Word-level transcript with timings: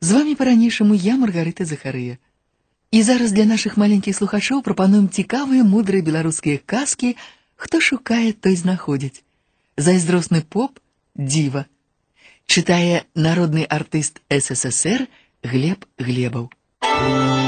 З 0.00 0.12
вами 0.12 0.34
по-ранейшаму 0.34 0.94
я, 0.94 1.16
Маргарыта 1.16 1.64
Захарыя. 1.64 2.18
І 2.90 3.02
зараз 3.02 3.32
для 3.32 3.44
нашых 3.44 3.80
маленькіх 3.80 4.16
слухачоў 4.16 4.62
прапануем 4.62 5.08
цікавыя 5.08 5.64
мудрыя 5.64 6.02
беларускія 6.02 6.60
казкі, 6.66 7.16
хто 7.56 7.80
шукае, 7.80 8.32
той 8.32 8.56
знаходзіць. 8.56 9.24
Зайздросны 9.76 10.44
поп 10.44 10.78
дзіва. 11.16 11.64
Чытае 12.46 13.08
народны 13.14 13.64
артыст 13.64 14.20
СССР 14.28 15.08
Глеб 15.42 15.86
Глебаў. 15.98 16.50
Град 16.82 17.42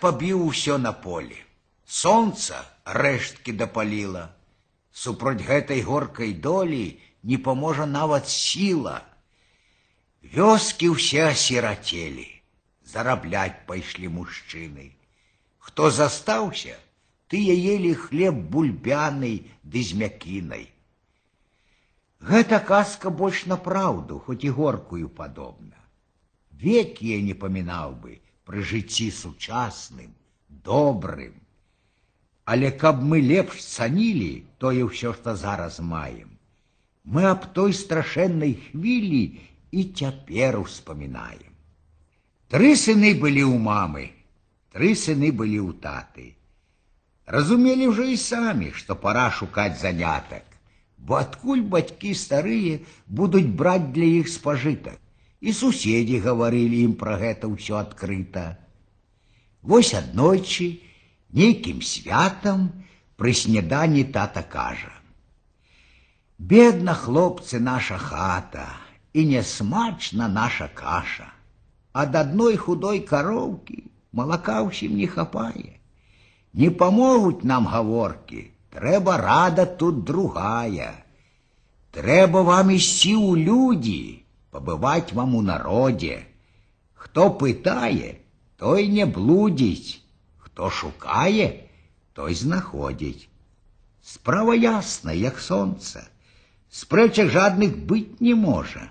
побіў 0.00 0.46
усё 0.46 0.78
на 0.78 0.92
полі. 0.92 1.36
Сонца 1.86 2.60
рэшткі 2.84 3.52
дапаліла. 3.52 4.30
Супроць 4.92 5.46
гэтай 5.48 5.82
горкай 5.82 6.32
долі 6.32 6.98
не 7.22 7.38
паможа 7.38 7.86
нават 7.86 8.28
сіла. 8.28 9.02
Вёскі 10.22 10.90
ўсе 10.94 11.30
асірацелі. 11.30 12.26
Зарабляць 12.82 13.66
пайшлі 13.66 14.08
мужчыны. 14.08 14.90
Хто 15.58 15.90
застаўся, 15.90 16.76
тыя 17.28 17.54
елі 17.74 17.94
хлеб 17.94 18.34
бульбяны 18.34 19.32
ды 19.62 19.82
з 19.82 19.98
мякінай. 20.02 20.70
Гэта 22.20 22.60
казка 22.60 23.10
больш 23.10 23.46
на 23.46 23.56
праўду, 23.56 24.18
хоць 24.18 24.42
і 24.46 24.50
горкую 24.50 25.08
падобна. 25.08 25.74
Век 26.50 27.02
я 27.02 27.20
не 27.20 27.34
памінаў 27.34 27.98
бы 28.02 28.20
пры 28.44 28.62
жыцці 28.62 29.10
сучасным, 29.10 30.14
добрым. 30.48 31.34
Але 32.44 32.70
каб 32.70 33.02
мы 33.02 33.20
лепш 33.20 33.58
цанілі 33.64 34.30
тое 34.62 34.86
ўсё, 34.86 35.12
што 35.18 35.34
зараз 35.34 35.80
маем, 35.80 36.30
мы 37.04 37.26
аб 37.26 37.50
той 37.58 37.74
страшэннай 37.74 38.54
хвілі 38.70 39.24
і 39.72 39.84
цяпер 40.00 40.58
успамінаем. 40.62 41.52
Тры 42.48 42.74
сыны 42.78 43.10
былі 43.18 43.42
ў 43.42 43.58
мамы, 43.58 44.04
тры 44.70 44.94
сыны 44.94 45.32
былі 45.34 45.58
ў 45.66 45.72
таты. 45.82 46.26
Разумелі 47.26 47.90
ўжо 47.90 48.04
і 48.06 48.16
самі, 48.22 48.70
што 48.70 48.94
пора 48.94 49.30
шукаць 49.34 49.80
занятак, 49.80 50.46
бо 50.96 51.18
адкуль 51.18 51.66
бацькі 51.74 52.14
старыя 52.14 52.78
будуць 53.06 53.50
браць 53.62 53.90
для 53.96 54.06
іх 54.22 54.30
спажытак. 54.30 55.02
І 55.40 55.52
суседзі 55.52 56.20
гаварылі 56.24 56.80
ім 56.88 56.94
пра 57.00 57.16
гэта 57.20 57.50
ўсё 57.52 57.76
адкрыта. 57.80 58.56
Вось 59.62 59.92
аднойчы, 59.94 60.80
нейкім 61.32 61.82
святам 61.82 62.72
пры 63.20 63.34
снеданні 63.34 64.04
тата 64.16 64.42
кажа: « 64.42 66.38
Бедна, 66.38 66.94
хлопцы, 66.94 67.60
наша 67.60 67.98
хата, 67.98 68.66
і 69.12 69.24
нясмачна 69.26 70.28
наша 70.28 70.68
каша. 70.68 71.32
Ад 71.92 72.16
адной 72.16 72.56
худой 72.60 73.00
кароўкі 73.00 73.80
малака 74.12 74.60
ўсім 74.66 74.96
не 75.00 75.08
хапае. 75.08 75.80
Не 76.52 76.68
памогуць 76.68 77.48
нам 77.48 77.68
гаворкі, 77.72 78.42
трэба 78.76 79.16
рада 79.20 79.64
тут 79.80 80.04
другая. 80.04 80.92
Трэба 81.96 82.44
вам 82.44 82.76
ісці 82.76 83.16
ў 83.16 83.48
людзі, 83.48 84.19
пабываць 84.50 85.12
вам 85.12 85.34
у 85.34 85.42
народзе. 85.42 86.24
Хто 86.94 87.30
пытае, 87.30 88.18
той 88.56 88.88
не 88.88 89.06
блудзіць, 89.06 90.00
хто 90.38 90.70
шукае, 90.70 91.68
той 92.12 92.34
знаходзіць. 92.34 93.28
Справа 94.02 94.54
ясна, 94.54 95.12
як 95.12 95.40
сонца. 95.40 96.08
Спрэчак 96.70 97.30
жадных 97.30 97.76
быць 97.90 98.20
не 98.20 98.34
можа. 98.34 98.88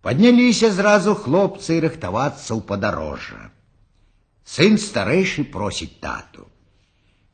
Падняліся 0.00 0.70
зразу 0.72 1.14
хлопцы 1.14 1.80
рыхтавацца 1.84 2.56
ў 2.56 2.60
падарожжа. 2.64 3.50
Сын 4.44 4.78
старэйшы 4.80 5.44
просіць 5.52 6.00
тату. 6.00 6.46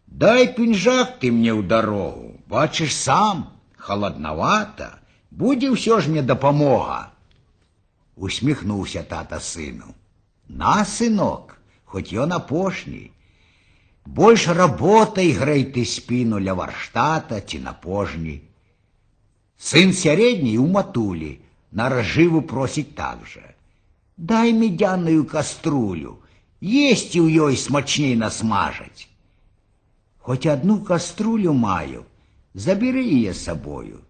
Дай 0.06 0.48
пінжак 0.56 1.18
ты 1.20 1.30
мне 1.30 1.52
ў 1.54 1.62
дарогу, 1.62 2.40
бачыш 2.50 2.94
сам, 2.96 3.44
халаднавата, 3.76 4.98
будзе 5.30 5.70
ўсё 5.70 6.00
ж 6.00 6.10
мне 6.10 6.22
дапамога. 6.22 7.09
Усміхнуўся 8.20 9.02
тата 9.02 9.40
сыну. 9.40 9.92
На, 10.48 10.84
сынок, 10.84 11.56
хоць 11.84 12.12
ён 12.12 12.32
апошні. 12.32 13.10
Больш 14.06 14.46
работай 14.48 15.32
грэй 15.32 15.64
ты 15.74 15.84
спіну 15.84 16.38
ля 16.38 16.54
варштата 16.54 17.40
ці 17.40 17.58
на 17.66 17.72
пожні. 17.72 18.40
Сын 19.58 19.92
сярэдні 19.92 20.54
ў 20.62 20.66
матулі, 20.70 21.32
на 21.72 21.88
разжыву 21.92 22.42
просіць 22.52 22.94
так 22.94 23.26
жа. 23.26 23.44
Дай 24.16 24.52
медяную 24.52 25.24
каструлю, 25.28 26.16
есці 26.62 27.20
ў 27.20 27.50
ёй 27.50 27.56
смачней 27.60 28.14
насмажаць. 28.16 29.08
Хоць 30.18 30.46
одну 30.46 30.80
каструлю 30.80 31.52
маю, 31.52 32.06
заберы 32.54 33.02
яе 33.02 33.34
сабою. 33.34 34.00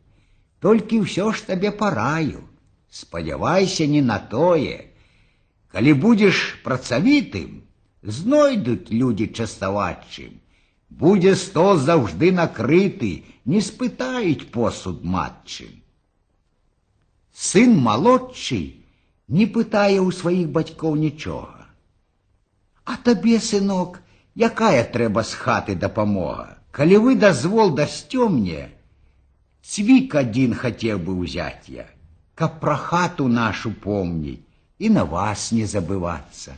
Толькі 0.60 1.02
ўсё 1.06 1.32
ж 1.32 1.48
табе 1.48 1.72
параю. 1.72 2.44
Спадзявайся 2.90 3.86
не 3.86 4.02
на 4.02 4.18
тое. 4.18 4.90
Калі 5.72 5.92
будзеш 6.06 6.42
працавітым, 6.64 7.62
знойдуць 8.02 8.90
людзі 8.90 9.26
частаваць 9.34 10.06
чым. 10.10 10.40
Будзе 10.88 11.34
стол 11.34 11.76
заўжды 11.82 12.30
накрыты, 12.32 13.24
не 13.44 13.60
спытаюць 13.60 14.48
посуд 14.54 15.04
матчым. 15.04 15.82
Сын 17.36 17.76
малодшы 17.86 18.60
не 19.28 19.46
пытае 19.46 19.98
ў 20.00 20.10
сваіх 20.14 20.48
бацькоў 20.54 20.96
нічога. 20.96 21.66
А 22.84 22.96
табе, 23.08 23.40
сынок, 23.40 23.98
якая 24.36 24.84
трэба 24.94 25.26
з 25.26 25.34
хаты 25.42 25.74
дапамога. 25.74 26.56
Калі 26.70 26.96
вы 27.04 27.16
дазвол 27.16 27.74
дасцё 27.74 28.28
мне, 28.28 28.68
цвік 29.64 30.14
адзін 30.22 30.54
хацеў 30.54 31.00
бы 31.02 31.16
ўзяць 31.18 31.68
я, 31.72 31.86
каб 32.40 32.60
пра 32.60 32.76
хату 32.76 33.28
нашу 33.28 33.72
помніць 33.72 34.42
і 34.78 34.90
на 34.90 35.04
вас 35.04 35.52
не 35.52 35.66
забывацца. 35.66 36.56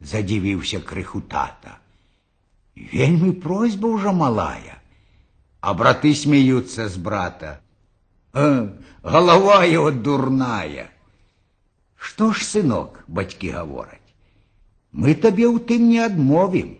Задзівіўся 0.00 0.80
крыху 0.80 1.20
тата. 1.20 1.78
Вельмі 2.92 3.32
просьба 3.32 3.88
ўжо 3.94 4.12
малая, 4.12 4.76
а 5.60 5.74
браты 5.74 6.14
смеюцца 6.14 6.88
з 6.88 6.96
брата. 6.96 7.58
Э, 8.34 8.68
голова 9.02 9.64
его 9.64 9.90
дурная. 9.90 10.86
Што 11.96 12.30
ж, 12.32 12.44
сынок, 12.46 13.02
бацькі 13.08 13.50
гавораць, 13.50 14.12
мы 14.92 15.14
табе 15.14 15.48
ў 15.50 15.58
тым 15.58 15.88
не 15.90 15.98
адмовім. 16.04 16.76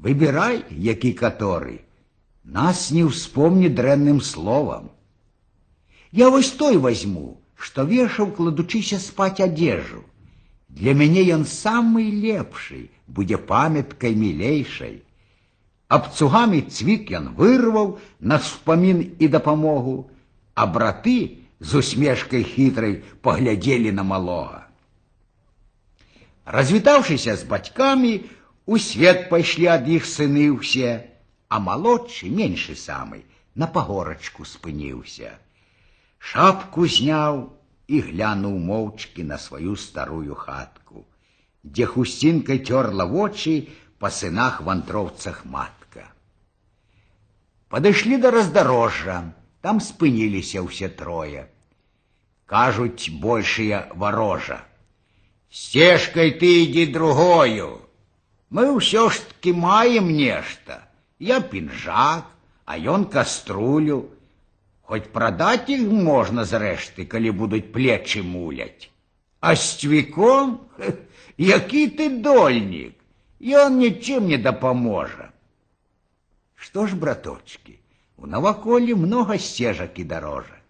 Выбірай, 0.00 0.64
які 0.70 1.12
каторы. 1.12 1.84
Нас 2.42 2.90
не 2.90 3.04
ўспомні 3.04 3.68
дрэнным 3.68 4.18
словам. 4.24 4.90
Я 6.14 6.28
вось 6.30 6.50
той 6.50 6.76
возьму, 6.76 7.40
што 7.56 7.84
вешаў, 7.84 8.32
кладучыся 8.36 8.98
спаць 8.98 9.40
адзежу. 9.40 10.02
Для 10.68 10.94
мяне 10.94 11.22
ён 11.34 11.44
самы 11.44 12.06
лепшы, 12.10 12.88
будзе 13.06 13.38
памяткай 13.38 14.14
мілейшай. 14.14 15.02
Абцугамі 15.90 16.62
цвік 16.70 17.10
ён 17.18 17.34
вырваў 17.38 17.98
на 18.20 18.38
ўспамін 18.38 19.02
і 19.18 19.28
дапамогу, 19.28 19.96
а 20.54 20.66
браты 20.66 21.42
з 21.58 21.82
усмешкай 21.82 22.46
хітрай 22.46 23.02
паглядзелі 23.26 23.90
на 23.92 24.06
малога. 24.06 24.66
Развітаўшыся 26.46 27.36
з 27.36 27.46
бацькамі, 27.50 28.12
у 28.66 28.78
свет 28.78 29.28
пайшлі 29.30 29.66
ад 29.74 29.90
іх 29.90 30.06
сыны 30.06 30.46
ўсе, 30.54 31.10
а 31.50 31.58
малодшы 31.58 32.30
меншы 32.30 32.78
самы 32.78 33.26
на 33.54 33.66
пагорачку 33.66 34.46
спыніўся. 34.46 35.34
Шапку 36.24 36.86
зняў 36.86 37.38
і 37.88 38.00
глянуў 38.06 38.56
моўчкі 38.70 39.24
на 39.28 39.38
сваю 39.38 39.76
старую 39.76 40.34
хатку, 40.34 41.04
дзе 41.64 41.86
хусцінкай 41.92 42.60
цёрла 42.62 43.06
вочы 43.12 43.54
па 43.98 44.10
сынах 44.14 44.60
вандроўцах 44.66 45.44
матка. 45.44 46.04
Падышлі 47.68 48.20
да 48.22 48.30
раздарожжа, 48.34 49.16
там 49.60 49.80
спыніліся 49.80 50.62
ўсе 50.66 50.88
трое. 51.00 51.46
Кажуць 52.50 53.10
большыя 53.22 53.86
варожа. 53.94 54.64
Сцежкай 55.50 56.30
ты 56.40 56.50
ідзі 56.62 56.86
другою. 56.94 57.82
Мы 58.50 58.70
ўсё 58.74 59.10
ж 59.10 59.22
таки 59.28 59.52
маем 59.52 60.10
нешта. 60.14 60.82
Я 61.18 61.40
пінжак, 61.40 62.26
а 62.64 62.78
ён 62.78 63.06
каструлю. 63.06 64.10
Хоць 64.90 65.06
прадаць 65.14 65.70
іх 65.70 65.82
можна 66.06 66.44
зрэшты, 66.52 67.06
калі 67.06 67.30
будуць 67.42 67.66
плечы 67.74 68.22
муляць. 68.22 68.90
А 69.40 69.54
з 69.54 69.78
цвіком, 69.80 70.58
які 71.38 71.82
ты 71.98 72.08
дольнік, 72.22 72.96
ён 73.40 73.78
нічым 73.78 74.26
не 74.28 74.38
дапаможа. 74.38 75.30
Што 76.54 76.86
ж, 76.86 76.96
браточки, 76.96 77.78
у 78.16 78.26
наваколлі 78.26 78.94
много 78.94 79.38
сцежак 79.38 79.98
і 79.98 80.04
дарожак. 80.04 80.60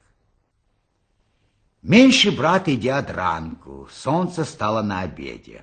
Меньшы 1.82 2.30
брат 2.36 2.68
ідзе 2.68 2.92
ад 2.92 3.10
ранку, 3.16 3.88
сонца 3.90 4.44
стало 4.44 4.82
на 4.82 5.02
обеде. 5.08 5.62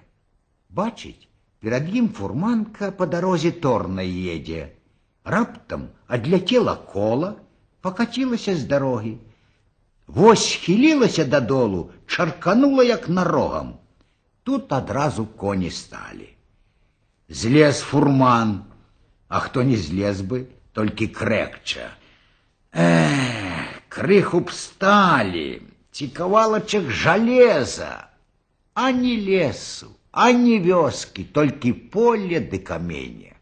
Бачыць, 0.69 1.29
перад 1.61 1.87
ім 1.93 2.09
фурманка 2.09 2.89
по 2.91 3.05
дарозе 3.05 3.51
торна 3.51 4.01
едзе. 4.01 4.73
Раптам 5.23 5.89
адляцела 6.07 6.75
кола, 6.75 7.35
покатилася 7.81 8.55
з 8.55 8.63
дарогі. 8.63 9.17
Вось 10.07 10.51
схілілася 10.51 11.25
дадолу, 11.25 11.91
чарканула 12.05 12.83
як 12.83 13.09
нарогам. 13.09 13.73
Тут 14.43 14.73
адразу 14.73 15.25
коні 15.25 15.71
сталі. 15.71 16.29
Злез 17.29 17.79
фурман, 17.79 18.63
а 19.27 19.39
хто 19.39 19.63
не 19.63 19.75
злез 19.75 20.21
бы, 20.21 20.47
толькі 20.71 21.07
крэкча. 21.07 21.91
Эх, 22.71 23.81
крыху 23.89 24.39
б 24.39 24.51
сталі, 24.51 25.61
цікавалачак 25.91 26.89
жалеза, 26.91 28.07
а 28.73 28.91
не 28.91 29.17
лесу, 29.17 29.91
а 30.11 30.31
не 30.31 30.59
вёскі, 30.63 31.25
толькі 31.33 31.73
поле 31.73 32.39
ды 32.39 32.59
камене. 32.59 33.35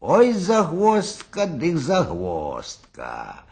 Ой, 0.00 0.32
загвоздка 0.32 1.46
ды 1.46 1.76
загвоздка. 1.76 3.42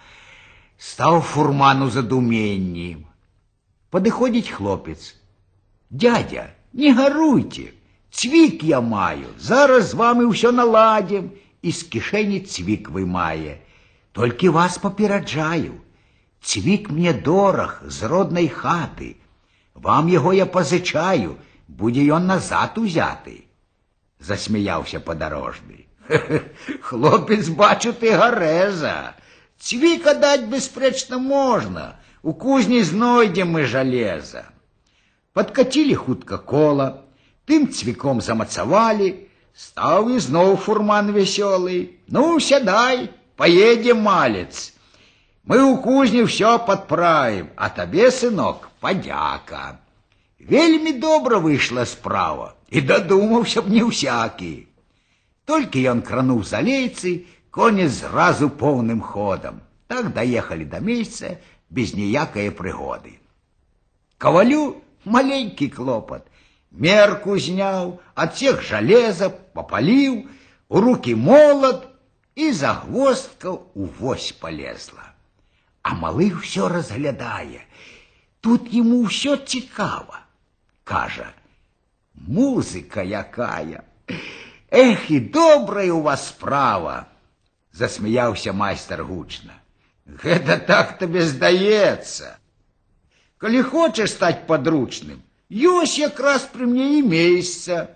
Стаў 0.78 1.20
фурман 1.20 1.82
у 1.82 1.90
задуменні. 1.90 3.06
Падыходзіць 3.90 4.50
хлопец. 4.50 5.14
Дядя, 5.90 6.50
не 6.72 6.92
гаруйте, 6.92 7.70
цвік 8.10 8.64
я 8.64 8.80
маю, 8.80 9.30
зараз 9.38 9.90
з 9.90 9.94
вами 9.94 10.26
ўсё 10.26 10.50
наладзім, 10.50 11.30
і 11.62 11.72
з 11.72 11.82
кішэні 11.94 12.40
цвік 12.40 12.90
вымае. 12.90 13.62
Толькі 14.12 14.48
вас 14.48 14.78
папераджаю. 14.78 15.80
Цвік 16.42 16.90
мне 16.90 17.12
дораг 17.12 17.82
з 17.86 18.02
роднай 18.02 18.48
хаты. 18.48 19.16
Вам 19.74 20.12
яго 20.12 20.32
я 20.36 20.46
пазычаю, 20.46 21.38
будзе 21.68 22.04
ён 22.12 22.26
назад 22.26 22.78
узяты. 22.78 23.48
Засмяяўся 24.20 25.00
падарожны. 25.00 25.86
Хлопец, 26.82 27.48
бачу, 27.48 27.92
ты 27.92 28.12
гарэза. 28.12 29.16
Цвіка 29.58 30.14
даць 30.14 30.48
бясспрэчна 30.52 31.18
можна. 31.18 31.84
У 32.22 32.32
кузні 32.32 32.82
знойдзем 32.82 33.54
мы 33.56 33.64
жалеза. 33.68 34.44
Падкацілі 35.36 35.94
хутка 35.94 36.38
кола, 36.38 36.86
тым 37.48 37.68
цвіком 37.68 38.20
замацавалі, 38.24 39.08
стаў 39.54 40.10
ізноў 40.16 40.56
фурман 40.66 41.10
вясёлы. 41.16 42.00
Ну, 42.08 42.40
сядай, 42.40 43.10
поедем, 43.36 44.00
малец. 44.08 44.72
Мы 45.44 45.62
у 45.62 45.76
кузні 45.76 46.22
все 46.22 46.58
подправим, 46.58 47.50
а 47.56 47.68
табе, 47.68 48.10
сынок, 48.10 48.70
подяка. 48.80 49.78
Вельмі 50.38 50.92
добра 50.92 51.38
выйшла 51.38 51.84
справа, 51.86 52.54
і 52.70 52.80
дадумаўся 52.80 53.62
б 53.62 53.68
не 53.68 53.84
ўсякі. 53.84 54.68
Толькі 55.44 55.84
ён 55.92 56.00
крануў 56.00 56.40
за 56.44 56.60
лейцы, 57.58 57.58
конец 57.58 57.90
зразу 57.90 58.50
поўным 58.50 59.00
ходам. 59.00 59.60
Так 59.86 60.12
даехалі 60.12 60.64
да 60.64 60.80
месяца 60.80 61.38
без 61.70 61.94
ніякае 61.94 62.50
прыгоды. 62.50 63.18
Кавалю 64.18 64.82
маленькі 65.04 65.68
клопат. 65.68 66.26
Мерку 66.72 67.38
зняў, 67.38 68.00
адсех 68.14 68.62
жалеза, 68.62 69.28
попаліў, 69.28 70.26
у 70.68 70.80
руки 70.80 71.14
молот 71.14 71.86
і 72.34 72.50
загвоздка 72.50 73.54
ў 73.54 73.86
вось 74.00 74.32
полезла. 74.32 75.14
А 75.82 75.94
малы 75.94 76.34
ўсё 76.34 76.66
разглядае. 76.66 77.62
Тут 78.40 78.66
ему 78.72 79.06
ўсё 79.06 79.36
цікава. 79.36 80.26
Кажа, 80.82 81.30
музыка 82.14 83.06
якая. 83.06 83.86
Эх, 84.70 85.10
і 85.10 85.20
добрая 85.20 85.92
у 85.92 86.02
вас 86.02 86.28
справа, 86.34 87.06
засмяяўся 87.78 88.52
майстар 88.52 89.04
гучна. 89.04 89.58
Гэта 90.06 90.58
так 90.68 90.98
табе 90.98 91.24
здаецца. 91.26 92.36
Калі 93.38 93.62
хочаш 93.62 94.10
стаць 94.14 94.46
падручным, 94.48 95.20
ёсць 95.50 95.98
якраз 95.98 96.46
пры 96.52 96.68
мне 96.70 96.98
і 96.98 97.02
месца. 97.02 97.88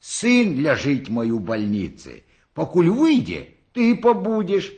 Сын 0.00 0.56
ляжыць 0.64 1.12
мой 1.12 1.30
у 1.30 1.38
бальніцы. 1.38 2.22
Пакуль 2.54 2.88
выйдзе, 2.88 3.48
ты 3.72 3.94
пабудзеш, 3.94 4.70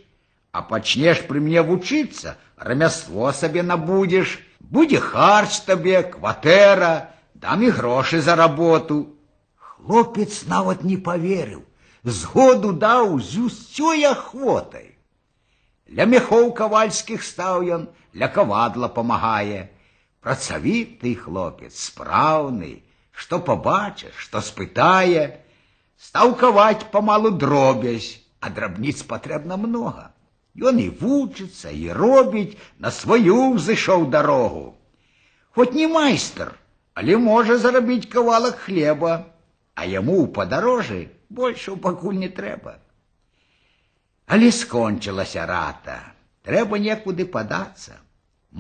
а 0.51 0.63
пачнеш 0.63 1.23
пры 1.29 1.41
мне 1.41 1.63
вучыцца, 1.63 2.37
рамяство 2.57 3.33
сабе 3.33 3.63
набудзеш, 3.63 4.39
будзе 4.61 4.99
харч 4.99 5.61
табе, 5.69 6.03
кватэра, 6.03 7.11
дам 7.35 7.63
і 7.63 7.71
грошы 7.71 8.21
за 8.21 8.37
работу. 8.37 9.17
Хлопец 9.57 10.45
нават 10.47 10.85
не 10.85 10.97
поверыў, 10.97 11.65
згоду 12.05 12.73
даў 12.73 13.21
з 13.21 13.47
усёй 13.47 14.05
ахвотай. 14.11 14.89
Ля 15.93 16.07
мехоў 16.09 16.51
кавальскіх 16.57 17.23
стаў 17.23 17.63
ён, 17.77 17.83
ля 18.17 18.29
кавадла 18.29 18.89
памагае. 18.89 19.69
Працавіты 20.23 21.15
хлопец, 21.19 21.75
спраўны, 21.75 22.83
што 23.13 23.39
пабачыш, 23.39 24.15
што 24.17 24.41
спытае, 24.41 25.43
стаў 25.99 26.35
каваць 26.39 26.89
памалу 26.95 27.31
дробязь, 27.31 28.19
а 28.41 28.51
драбніц 28.51 29.03
патрэбна 29.03 29.59
многа. 29.59 30.11
Ён 30.59 30.79
і 30.79 30.89
вучыцца, 31.01 31.71
і 31.71 31.93
робіць, 31.97 32.59
на 32.79 32.91
сваю 32.91 33.55
ўзышоў 33.55 34.11
дарогу. 34.15 34.75
Хоць 35.55 35.73
не 35.77 35.89
майстар, 35.89 36.55
але 36.95 37.17
можа 37.17 37.59
зарабіць 37.59 38.11
кавалак 38.13 38.59
хлеба, 38.67 39.27
а 39.75 39.85
яму 39.89 40.23
ў 40.23 40.33
падарожы 40.39 41.03
больше 41.29 41.77
пакуль 41.77 42.19
не 42.23 42.29
трэба. 42.29 42.79
Але 44.27 44.51
скончылася 44.53 45.47
рата, 45.47 45.99
трэба 46.47 46.79
некуды 46.79 47.27
падацца. 47.37 47.99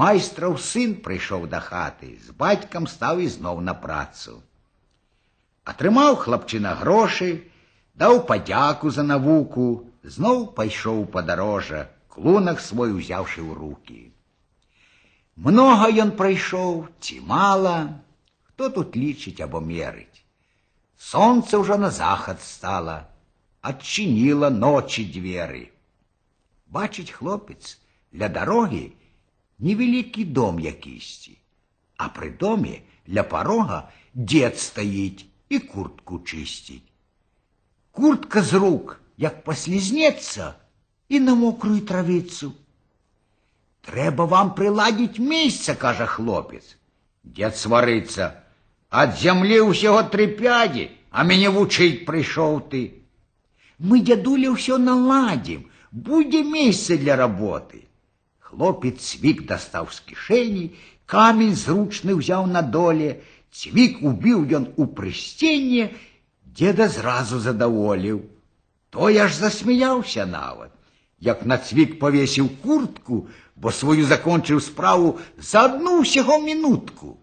Майстраў 0.01 0.57
сын 0.57 0.95
прыйшоў 1.05 1.47
да 1.53 1.61
хаты, 1.61 2.17
з 2.25 2.33
бацькам 2.43 2.87
стаў 2.89 3.21
ізноў 3.25 3.61
на 3.61 3.75
працу. 3.81 4.41
Атрымаў 5.69 6.17
хлапчына 6.23 6.73
грошы, 6.81 7.29
даў 8.03 8.23
падзяку 8.31 8.91
за 8.91 9.05
навуку, 9.09 9.67
зноў 10.03 10.47
пайшоў 10.57 11.05
падарожжа, 11.17 11.83
клунак 12.09 12.65
свой 12.69 12.97
узяўшы 12.97 13.45
ў 13.45 13.53
руки. 13.59 14.01
Многа 15.37 15.93
ён 16.05 16.17
прайшоў, 16.17 16.89
ці 17.01 17.21
мала, 17.29 17.77
хто 18.49 18.69
тут 18.69 18.97
лічыць 18.97 19.41
або 19.45 19.61
мерыць. 19.61 20.25
Солнце 20.97 21.59
уже 21.59 21.77
на 21.77 21.91
захад 21.91 22.43
стало, 22.43 23.09
отчинило 23.61 24.51
ночи 24.51 25.05
двери. 25.05 25.73
Бачить 26.67 27.11
хлопець 27.11 27.79
для 28.13 28.29
дороги 28.29 28.93
невеликий 29.59 30.25
дом 30.25 30.61
якісті, 30.61 31.39
а 31.97 32.09
при 32.09 32.31
домі 32.31 32.83
для 33.07 33.23
порога 33.23 33.89
дед 34.15 34.59
стоїть 34.59 35.27
і 35.49 35.59
куртку 35.59 36.19
чистить. 36.19 36.93
Куртка 37.91 38.43
з 38.43 38.53
рук, 38.53 39.01
як 39.17 39.45
послізнеться, 39.45 40.55
і 41.09 41.21
на 41.21 41.35
мокрую 41.35 41.81
травицю. 41.81 42.53
Треба 43.81 44.25
вам 44.25 44.55
приладить 44.55 45.19
місце, 45.19 45.75
каже 45.75 46.07
хлопець. 46.07 46.77
Дед 47.25 47.57
свариться. 47.57 48.43
Ад 48.93 49.17
зямлі 49.17 49.61
ўсяго 49.73 50.03
тры 50.13 50.27
пядзі, 50.39 50.89
а 51.11 51.25
мяне 51.29 51.53
вучыць 51.53 52.05
прыйшоў 52.09 52.59
ты. 52.73 52.83
Мы 53.79 54.01
дзядуля 54.05 54.53
ўсё 54.53 54.77
наладзім, 54.79 55.65
будзе 55.93 56.43
месца 56.45 56.97
для 57.01 57.17
работы. 57.17 57.85
Хлопец 58.39 58.97
цвік 59.01 59.45
дастаў 59.49 59.89
з 59.93 60.05
кішэні, 60.09 60.65
камень 61.07 61.57
зручны 61.57 62.17
ўзяў 62.21 62.47
на 62.53 62.63
доле, 62.63 63.25
цвік 63.53 64.05
убіў 64.05 64.45
ён 64.61 64.69
у 64.77 64.87
прысценне, 64.99 65.89
деда 66.45 66.89
зразу 66.89 67.41
задаволіў. 67.41 68.21
Той 68.93 69.19
аж 69.25 69.33
засмяяўся 69.41 70.29
нават, 70.29 70.73
як 71.21 71.45
на 71.49 71.57
цвік 71.57 71.99
павесіў 71.99 72.49
куртку, 72.61 73.27
бо 73.57 73.73
сваю 73.73 74.05
закончыў 74.05 74.61
справу 74.61 75.19
за 75.39 75.65
адну 75.69 76.01
ўсяго 76.05 76.41
мінутку. 76.45 77.17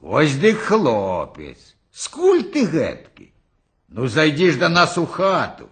Ось 0.00 0.34
дык 0.34 0.58
хлопец, 0.58 1.76
скуль 1.92 2.42
ты 2.42 2.66
гэткі? 2.66 3.32
Ну, 3.88 4.08
зайди 4.08 4.50
ж 4.50 4.58
до 4.58 4.68
нас 4.68 4.98
у 4.98 5.06
хату. 5.06 5.68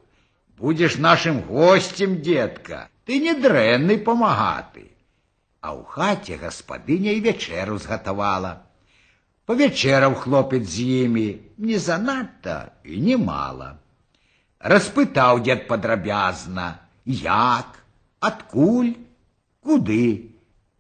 Будеш 0.59 0.99
нашим 0.99 1.41
гостем, 1.41 2.23
детка. 2.23 2.89
Ти 3.05 3.21
не 3.21 3.35
дренний 3.35 3.99
помагати. 3.99 4.91
А 5.61 5.75
у 5.75 5.85
хаті 5.85 6.39
господиня 6.43 7.11
й 7.11 7.21
вечеру 7.21 7.79
зготувала. 7.79 8.61
Повечерав 9.45 10.15
хлопець 10.15 10.69
з 10.69 10.81
їми 10.81 11.35
не 11.59 11.79
занадто 11.79 12.63
і 12.85 13.01
не 13.01 13.17
мало. 13.17 13.71
Розпитав 14.61 15.43
дід 15.43 15.69
подробязно, 15.69 16.75
як, 17.07 17.67
откуль, 18.21 18.91
куди, 19.61 20.21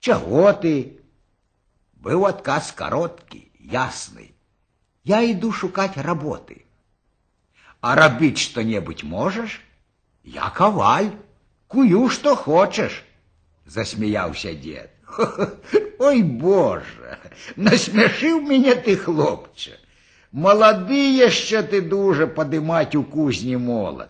чого 0.00 0.52
ти. 0.52 0.93
Був 2.04 2.23
отказ 2.23 2.73
короткий, 2.73 3.50
ясний. 3.61 4.35
Я 5.04 5.20
йду 5.20 5.52
шукать 5.52 5.97
роботи. 5.97 6.64
А 7.80 7.94
робить 7.94 8.38
что-нибудь 8.38 9.04
можешь? 9.04 9.61
Я 10.25 10.50
коваль, 10.50 11.11
кую, 11.66 12.09
что 12.09 12.37
хочешь, 12.37 13.04
засмеялся 13.66 14.54
дед. 14.54 14.90
Ой, 15.99 16.23
Боже, 16.23 17.16
насмешив 17.56 18.42
мене 18.42 18.75
ти, 18.75 18.97
хлопче. 18.97 19.78
Молодий 20.32 21.30
ще 21.30 21.62
ти 21.62 21.80
дуже 21.80 22.26
подимать 22.26 22.94
у 22.94 23.04
кузні 23.04 23.56
молот. 23.56 24.09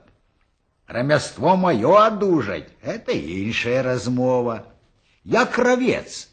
Ремество 0.87 1.57
моє 1.57 1.87
одужать, 1.87 2.69
это 2.83 3.13
іншая 3.13 3.83
розмова. 3.83 4.65
Я 5.25 5.47
кровець, 5.47 6.29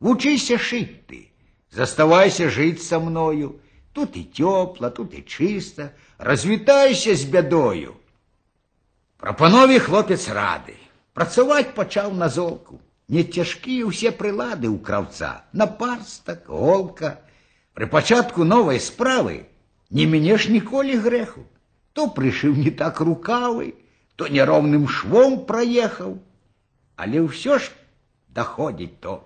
вучися 0.00 0.58
шить 0.58 1.06
ти, 1.06 1.28
заставайся 1.70 2.50
жить 2.50 2.82
со 2.82 3.00
мною. 3.00 3.54
Тут 3.92 4.16
і 4.16 4.22
тепло, 4.22 4.90
тут 4.90 5.14
і 5.18 5.22
чисто, 5.22 5.88
розвітайся 6.18 7.16
з 7.16 7.24
бядою. 7.24 7.92
Пропанові 9.16 9.78
хлопець 9.78 10.28
радий. 10.28 10.76
Працювати 11.12 11.70
почав 11.74 12.16
на 12.16 12.28
золку. 12.28 12.80
Не 13.08 13.24
тяжкі 13.24 13.84
усі 13.84 14.10
прилади 14.10 14.68
у 14.68 14.78
кравця, 14.78 15.42
напарсток, 15.52 16.38
голка. 16.46 17.18
При 17.74 17.86
початку 17.86 18.44
нової 18.44 18.80
справи 18.80 19.40
не 19.90 20.06
мінеш 20.06 20.48
ніколи 20.48 20.96
греху. 20.96 21.42
То 21.92 22.10
пришив 22.10 22.58
не 22.58 22.70
так 22.70 23.00
рукави, 23.00 23.74
то 24.16 24.28
неровним 24.28 24.88
швом 24.88 25.44
проїхав. 25.44 26.16
Але 26.96 27.20
все 27.20 27.58
ж 27.58 27.70
доходить 28.28 29.00
толку. 29.00 29.25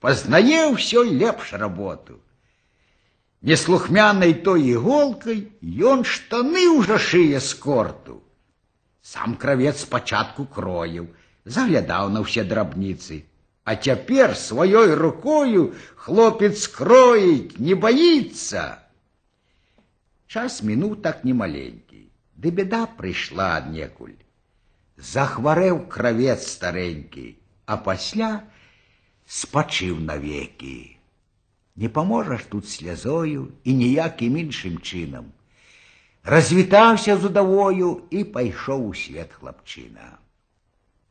Познає 0.00 0.70
все 0.72 1.04
лепш 1.04 1.52
роботу. 1.52 2.20
Неслухмяной 3.44 4.32
той 4.34 4.72
иголкой 4.72 5.52
ён 5.60 6.04
штаны 6.08 6.64
ўжо 6.80 6.96
шые 6.96 7.40
з 7.40 7.52
корту. 7.60 8.22
Сам 9.04 9.36
кравец 9.36 9.84
спачатку 9.84 10.46
кроіў, 10.48 11.08
заглядаў 11.44 12.08
на 12.08 12.24
ўсе 12.24 12.44
драбніцы, 12.48 13.20
а 13.68 13.76
цяпер 13.76 14.32
сваёй 14.32 14.94
рукою 14.96 15.76
хлопец 16.06 16.64
кроіць, 16.72 17.60
не 17.60 17.76
баіцца. 17.76 18.80
Час 20.24 20.64
мінуў 20.64 20.96
так 21.04 21.20
немаленькі, 21.28 22.00
ды 22.40 22.48
беда 22.48 22.84
прыйшла 22.96 23.60
аднекуль. 23.60 24.16
Захварэў 24.96 25.84
кравец 25.92 26.40
старенькі, 26.48 27.36
а 27.68 27.76
пасля 27.76 28.32
спачыў 29.28 30.00
навекі. 30.00 30.96
Не 31.76 31.88
поможеш 31.88 32.44
тут 32.48 32.68
слязою 32.68 33.48
і 33.64 33.74
ніяким 33.74 34.36
іншим 34.36 34.78
чином. 34.78 35.32
Розвітався 36.24 37.16
з 37.16 37.24
удовою 37.24 38.02
і 38.10 38.24
пайшов 38.24 38.86
у 38.88 38.94
свет 38.94 39.32
хлопчина. 39.32 40.18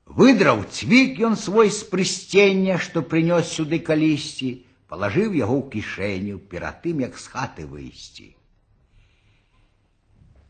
Выдраў 0.06 0.64
цвік 0.68 1.20
ён 1.24 1.36
свой 1.40 1.70
з 1.72 1.84
прыстення, 1.88 2.78
што 2.78 3.02
прынёс 3.02 3.48
сюды 3.56 3.80
калісьці, 3.80 4.50
палажыў 4.92 5.32
яго 5.38 5.56
ў 5.64 5.70
кішэню 5.74 6.40
перад 6.52 6.82
тым, 6.84 7.06
як 7.08 7.16
з 7.18 7.28
хаты 7.32 7.64
выйсці. 7.66 8.36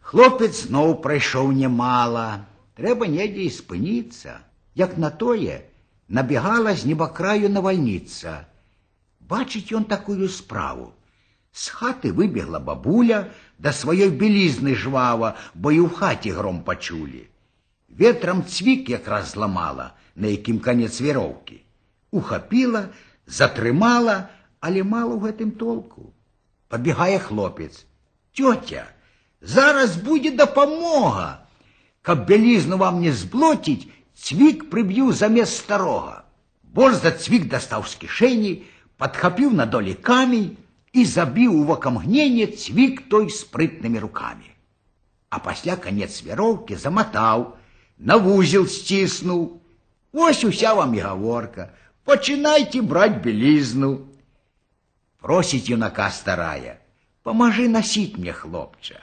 Хлопец 0.01 0.65
зноў 0.65 0.97
прайшоў 1.05 1.53
нямала, 1.53 2.45
трэба 2.75 3.07
недзе 3.07 3.45
і 3.45 3.53
спыніцца, 3.53 4.41
як 4.75 4.97
на 4.97 5.13
тое 5.13 5.61
набегала 6.09 6.75
з 6.75 6.85
небакраю 6.85 7.49
навальніца, 7.49 8.45
Бачить 9.29 9.71
он 9.71 9.83
такую 9.83 10.29
справу. 10.29 10.93
З 11.51 11.69
хати 11.69 12.11
вибігла 12.11 12.59
бабуля 12.59 13.25
да 13.59 13.73
своєї 13.73 14.09
білізни 14.09 14.75
жвава, 14.75 15.37
бо 15.55 15.71
й 15.71 15.79
у 15.79 15.89
хаті 15.89 16.31
гром 16.31 16.63
почулі. 16.63 17.27
Ветром 17.89 18.45
цвік 18.45 18.89
якраз 18.89 19.27
зламала, 19.27 19.93
на 20.15 20.27
яким 20.27 20.59
конець 20.59 21.01
віровки. 21.01 21.61
Ухапіла, 22.11 22.85
затримала, 23.27 24.27
але 24.59 24.83
мало 24.83 25.17
в 25.17 25.25
гэтым 25.25 25.51
толку. 25.51 26.13
Подбігає 26.67 27.19
хлопець. 27.19 27.85
Тьотя, 28.31 28.85
зараз 29.41 29.95
буде 29.95 30.31
допомога. 30.31 31.39
Каб 32.01 32.25
білізну 32.25 32.77
вам 32.77 33.01
не 33.01 33.13
зблотить, 33.13 33.87
цвік 34.17 34.69
приб'ю 34.69 35.13
замість 35.13 35.57
старого. 35.57 36.15
Борзда 36.63 37.11
цвік 37.11 37.47
достав 37.47 37.87
з 37.87 37.95
кишені, 37.95 38.63
подхапіў 38.97 39.53
на 39.53 39.65
долі 39.65 39.93
камень 39.93 40.57
і 40.93 41.05
забіў 41.05 41.55
у 41.61 41.63
вакамгненне 41.63 42.47
цвік 42.47 43.01
той 43.09 43.29
спрытнымі 43.29 43.99
руками. 43.99 44.53
А 45.29 45.39
пасля 45.39 45.75
конец 45.75 46.21
вяроўкі 46.23 46.75
заматаў, 46.75 47.57
на 47.97 48.17
вузел 48.17 48.67
сціснуў. 48.67 49.61
Вось 50.13 50.43
уся 50.43 50.73
вам 50.73 50.93
і 50.93 50.99
гаворка. 50.99 51.69
Пачынайце 52.05 52.81
браць 52.81 53.23
белізну. 53.23 53.91
Просіць 55.23 55.71
юнака 55.71 56.09
старая, 56.11 56.77
памажы 57.23 57.69
насіць 57.71 58.19
мне 58.19 58.33
хлопча. 58.35 58.99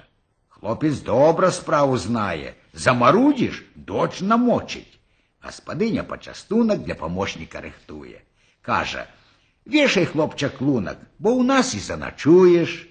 Хлопец 0.48 1.00
добра 1.00 1.50
справу 1.50 1.96
знае, 1.96 2.54
замарудзіш, 2.74 3.64
доч 3.74 4.20
намочыць. 4.20 4.93
Гаспадыня 5.44 6.04
пачастунак 6.04 6.84
для 6.84 6.94
памочніка 6.94 7.60
рыхтуе. 7.60 8.20
Кажа, 8.62 9.08
Вешай, 9.64 10.06
хлопча, 10.06 10.48
клунак, 10.48 10.98
бо 11.18 11.30
ў 11.36 11.42
нас 11.44 11.74
і 11.74 11.80
заначуеш. 11.80 12.88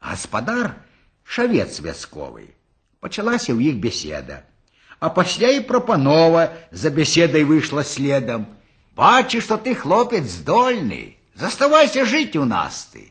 Гаспадар 0.00 0.74
шавец 1.24 1.80
вясковы. 1.80 2.52
Пачалася 3.00 3.54
ў 3.54 3.72
іх 3.72 3.76
беседа. 3.80 4.42
А 5.00 5.08
пасля 5.08 5.54
і 5.54 5.64
прапанова 5.64 6.52
за 6.72 6.90
беседай 6.90 7.44
выйшла 7.44 7.84
следам. 7.84 8.46
Бачы, 8.96 9.40
што 9.40 9.56
ты 9.56 9.74
хлопец 9.74 10.24
здольны, 10.24 11.16
заставайся 11.34 12.04
жыць 12.04 12.36
у 12.36 12.44
нас 12.44 12.90
ты. 12.92 13.10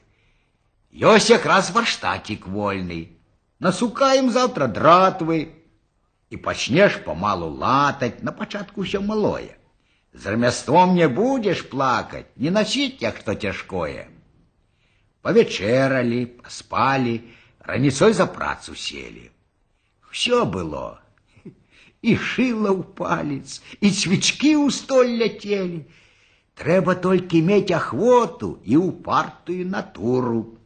Ёсць 0.94 1.34
якраз 1.34 1.72
варштатік 1.72 2.48
вольны. 2.48 3.18
Насукаем 3.60 4.30
завтра 4.30 4.68
дратвы 4.68 5.57
і 6.30 6.38
пачнеш 6.38 6.96
памалу 7.06 7.50
латаць 7.62 8.26
на 8.28 8.32
пачатку 8.32 8.86
ўсё 8.86 9.02
малое. 9.06 9.54
З 10.14 10.34
ремеством 10.34 10.96
не 10.96 11.08
будешь 11.08 11.62
плакать, 11.70 12.26
не 12.36 12.50
носить, 12.50 13.02
як 13.02 13.18
что 13.18 13.36
тяжкое. 13.36 14.10
Повечерали, 15.22 16.26
поспали, 16.26 17.22
раніцой 17.60 18.14
за 18.14 18.26
працу 18.26 18.76
сели. 18.76 19.32
Все 20.12 20.46
было. 20.46 21.02
И 22.02 22.16
шило 22.18 22.74
ў 22.76 22.84
палец, 22.84 23.62
и 23.80 23.90
цвічки 23.90 24.58
ў 24.60 24.70
столь 24.70 25.16
ляцелі. 25.22 25.86
Трэба 26.60 26.94
толькі 27.02 27.42
мець 27.42 27.72
ахвоту 27.72 28.60
і 28.66 28.78
упартую 28.78 29.66
натуру. 29.66 30.60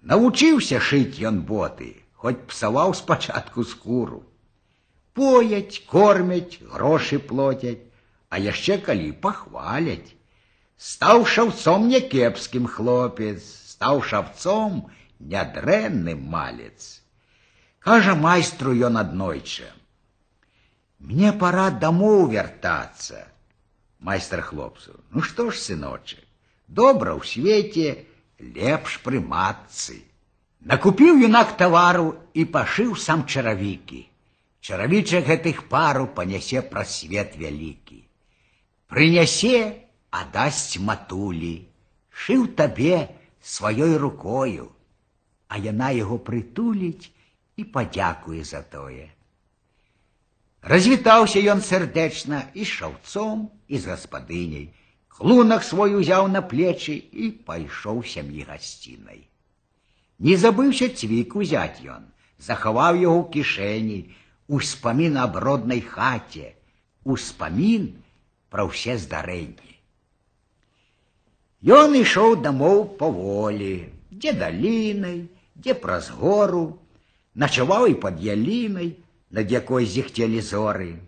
Навучыўся 0.00 0.80
шыць 0.80 1.20
ён 1.20 1.42
боты, 1.44 2.00
хоць 2.14 2.40
псаваў 2.52 2.94
спачатку 2.94 3.64
скуру. 3.64 4.24
Поять, 5.14 5.82
кормяць, 5.86 6.58
грошы 6.62 7.18
плотять 7.18 7.90
а 8.30 8.38
яшчэ 8.38 8.78
калі 8.86 9.10
пахваляць. 9.26 10.14
Стаў 10.80 11.26
шаўцом 11.34 11.90
някепскім 11.92 12.70
хлопец, 12.70 13.42
стаў 13.74 14.00
шавцом 14.10 14.86
нядрэнны 15.32 16.14
малец. 16.16 17.02
Кажа 17.84 18.14
майстру 18.14 18.72
ён 18.88 18.96
аднойча. 19.02 19.68
Мне 21.00 21.32
пора 21.32 21.68
домоў 21.82 22.30
вяртацца. 22.32 23.26
Майстар 23.98 24.40
хлопцу, 24.40 24.96
ну 25.10 25.20
што 25.20 25.50
ж, 25.50 25.58
сыночек, 25.60 26.22
добра 26.68 27.12
ў 27.12 27.26
свеце, 27.26 28.06
лепш 28.40 29.00
пры 29.04 29.20
матцы. 29.20 29.98
Накупіў 30.60 31.20
юнак 31.26 31.56
тавару 31.60 32.14
і 32.32 32.46
пашыў 32.54 32.96
сам 32.96 33.26
чаравікі. 33.28 34.06
Чаравічак 34.64 35.26
гэтых 35.26 35.68
пару 35.68 36.06
панясе 36.06 36.60
праз 36.62 36.92
свет 37.02 37.34
вялікі. 37.40 38.04
Прынясе, 38.92 39.82
адасць 40.10 40.78
матулі, 40.78 41.66
шыў 42.10 42.46
табе 42.60 43.08
сваёй 43.42 43.96
рукою, 43.96 44.68
а 45.48 45.58
яна 45.58 45.90
яго 45.96 46.18
прытуліць 46.18 47.10
і 47.56 47.64
падзякуе 47.64 48.44
за 48.44 48.62
тое. 48.62 49.08
Развітаўся 50.62 51.40
ён 51.40 51.64
сардэчна 51.64 52.44
і 52.54 52.62
з 52.62 52.68
шаўцом, 52.68 53.48
і 53.66 53.78
з 53.80 53.90
гаспадыняй. 53.94 54.68
Клунак 55.08 55.64
свой 55.64 55.96
узяў 55.96 56.28
на 56.28 56.44
плечы 56.44 56.94
і 56.94 57.30
пайшоў 57.48 58.04
сям'і 58.04 58.44
гасцінай. 58.48 59.24
Не 60.20 60.36
забыўся 60.36 60.88
цвік 60.92 61.36
узяць 61.36 61.80
ён, 61.84 62.04
захаваў 62.38 63.00
яго 63.00 63.16
ў 63.20 63.26
кішэні, 63.34 63.98
успамін 64.48 65.16
аб 65.22 65.36
роднай 65.44 65.80
хаце, 65.80 66.54
успамін 67.04 67.90
пра 68.50 68.66
ўсе 68.66 68.96
здарэнні. 68.98 69.76
Ён 71.60 71.94
ішоў 71.98 72.40
дамоў 72.40 72.96
паволі, 73.00 73.92
дзе 74.10 74.32
далінай, 74.32 75.28
дзе 75.54 75.76
праз 75.76 76.08
гору, 76.08 76.80
начаваў 77.34 77.86
і 77.92 78.00
пад 78.00 78.18
ялінай, 78.24 78.96
над 79.30 79.52
якой 79.52 79.86
зіхцелі 79.86 80.40
зоры. 80.40 80.98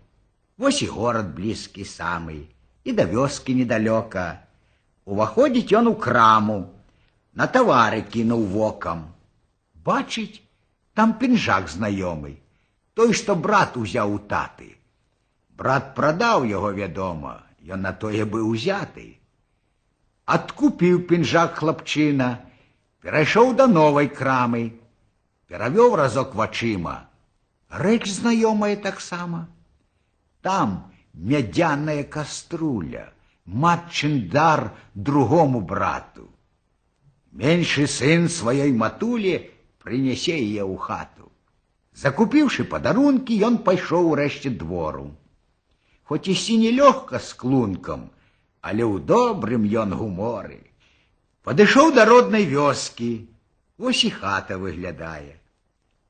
Вось 0.58 0.82
і 0.82 0.86
горад 0.86 1.34
блізкі 1.34 1.82
самы, 1.88 2.46
і 2.84 2.92
да 2.92 3.08
вёскі 3.08 3.56
недалёка. 3.58 4.44
Уваходзіць 5.04 5.74
ён 5.74 5.90
у 5.90 5.94
краму, 5.98 6.70
на 7.34 7.48
тавары 7.48 8.02
кінуў 8.06 8.44
вокам. 8.52 9.08
Бачыць, 9.82 10.44
там 10.94 11.18
пінжак 11.18 11.66
знаёмы, 11.72 12.38
той, 12.96 13.12
што 13.12 13.34
брат 13.36 13.76
узяў 13.76 14.14
у 14.14 14.18
таты. 14.18 14.76
Брат 15.56 15.94
прадаў 15.94 16.44
яго, 16.48 16.72
вядома, 16.76 17.40
ён 17.64 17.82
на 17.86 17.92
тое 17.92 18.24
быў 18.24 18.52
узяты. 18.52 19.06
Адкупіў 20.24 21.02
пінжак 21.08 21.58
хлапчына, 21.60 22.28
перайшоў 23.00 23.54
да 23.58 23.66
новай 23.66 24.08
крамы, 24.08 24.62
перавёў 25.48 25.96
разок 25.96 26.34
вачыма. 26.34 27.08
Рэч 27.68 28.04
знаёмая 28.12 28.76
таксама. 28.76 29.48
Там 30.42 30.92
мядзяная 31.14 32.04
каструля, 32.04 33.12
матчын 33.46 34.28
дар 34.28 34.72
другому 34.94 35.60
брату. 35.60 36.28
Меншы 37.32 37.86
сын 37.86 38.28
сваёй 38.28 38.72
матулі 38.76 39.48
прынясе 39.80 40.36
яе 40.36 40.62
ў 40.62 40.76
хату. 40.76 41.25
Закупіўшы 42.02 42.64
падарункі, 42.72 43.36
ён 43.48 43.58
пайшоў 43.66 44.12
урэшце 44.12 44.52
двору. 44.62 45.10
Хоць 46.08 46.28
ісці 46.34 46.56
нелёгка 46.62 47.20
з 47.20 47.36
клункам, 47.42 48.08
але 48.60 48.84
ў 48.84 49.04
добрым 49.12 49.68
ён 49.84 49.92
гуморы. 50.00 50.60
Падышоў 51.42 51.92
да 51.98 52.08
роднай 52.08 52.48
вёскі, 52.54 53.12
ось 53.78 54.04
і 54.08 54.10
хата 54.16 54.58
выглядае. 54.64 55.36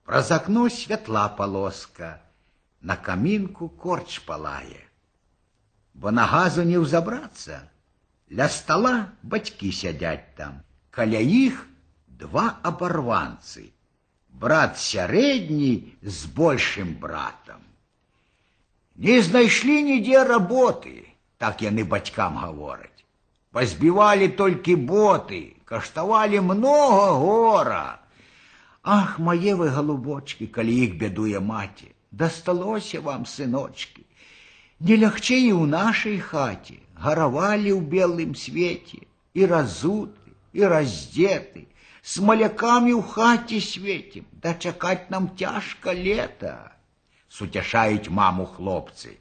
Праз 0.04 0.30
акно 0.38 0.68
святла 0.68 1.26
полоска, 1.40 2.14
на 2.80 2.96
камінку 2.96 3.68
корч 3.68 4.18
палае 4.26 4.82
бо 5.94 6.10
на 6.10 6.26
газу 6.26 6.64
не 6.64 6.78
ўзабрацца. 6.80 7.60
Ля 8.32 8.48
стола 8.48 8.92
бацькі 9.22 9.72
сядзяць 9.76 10.34
там, 10.36 10.60
каля 10.90 11.20
іх 11.20 11.66
два 12.06 12.44
абарванцы. 12.62 13.68
Брат 14.42 14.78
сярэдні 14.78 15.94
з 16.02 16.26
большым 16.26 16.94
братам. 17.00 17.60
Не 18.96 19.20
знайшлі 19.22 19.82
нідзе 19.82 20.24
работы, 20.28 21.06
так 21.38 21.62
яны 21.62 21.84
бацькам 21.84 22.36
гавораць. 22.42 23.04
Пазбівалі 23.52 24.28
толькі 24.28 24.76
боты, 24.76 25.56
каштавалі 25.64 26.40
многа 26.40 27.08
гора. 27.22 28.00
Ах, 28.82 29.18
мае 29.18 29.54
вы 29.54 29.68
галубочки, 29.68 30.46
калі 30.46 30.74
іх 30.84 30.96
бядуе 31.00 31.40
маці, 31.40 31.92
дасталося 32.10 33.00
вам 33.00 33.26
сыночки. 33.26 34.02
Не 34.80 34.96
лягчэй 34.96 35.42
і 35.48 35.52
ў 35.54 35.66
нашай 35.70 36.18
хаце 36.18 36.82
гаравалі 36.98 37.70
ў 37.74 37.80
белым 37.94 38.34
свеце 38.34 39.06
і 39.34 39.46
разуты 39.46 40.34
і 40.52 40.66
раздзеты, 40.72 41.66
с 42.02 42.18
малякамі 42.18 42.92
ў 42.98 43.02
хаце 43.14 43.60
светім, 43.62 44.24
да 44.42 44.54
чакаць 44.54 45.10
нам 45.14 45.30
цяжка 45.38 45.94
лета, 45.94 46.72
суцяшаюць 47.28 48.10
маму 48.10 48.46
хлопцы. 48.46 49.18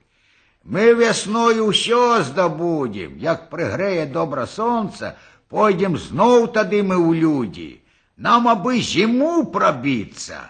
Мы 0.63 0.93
вясною 0.93 1.69
ўсё 1.69 2.21
здабудзем, 2.21 3.17
як 3.17 3.49
прыгрэе 3.49 4.05
добра 4.05 4.45
сонца, 4.45 5.15
пойдзем 5.49 5.97
зноў 5.97 6.51
тады 6.57 6.81
мы 6.83 6.97
ў 7.01 7.17
людзі. 7.17 7.71
Нам 8.17 8.47
абы 8.47 8.77
зіму 8.81 9.45
прабіцца. 9.49 10.41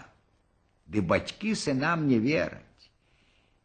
Ды 0.84 1.00
бацькі 1.00 1.54
сынам 1.56 2.04
не 2.08 2.18
вераць. 2.20 2.84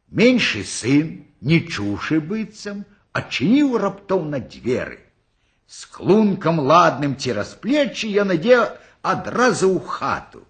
Меншы 0.08 0.64
сын 0.64 1.28
не 1.42 1.60
чуўшы 1.68 2.22
быццам, 2.24 2.86
адчыніў 3.12 3.76
раптоўна 3.84 4.40
дзверы. 4.40 5.01
З 5.72 5.86
клункам 5.92 6.60
ладным 6.64 7.16
цераз 7.20 7.50
плечы 7.64 8.08
ён 8.24 8.32
ідзе 8.36 8.60
адразу 9.02 9.68
ў 9.76 9.80
хату. 9.84 10.44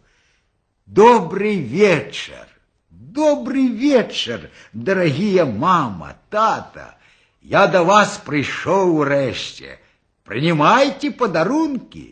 Добрый 0.86 1.58
вечар, 1.58 2.46
добрый 2.89 3.67
вечар, 3.67 4.50
дарагія 4.74 5.46
мама, 5.46 6.13
тата, 6.30 6.98
я 7.41 7.65
да 7.67 7.82
вас 7.84 8.20
прыйшоў 8.28 9.02
урэшце. 9.02 9.80
Прынімайце 10.28 11.12
падарункі. 11.17 12.06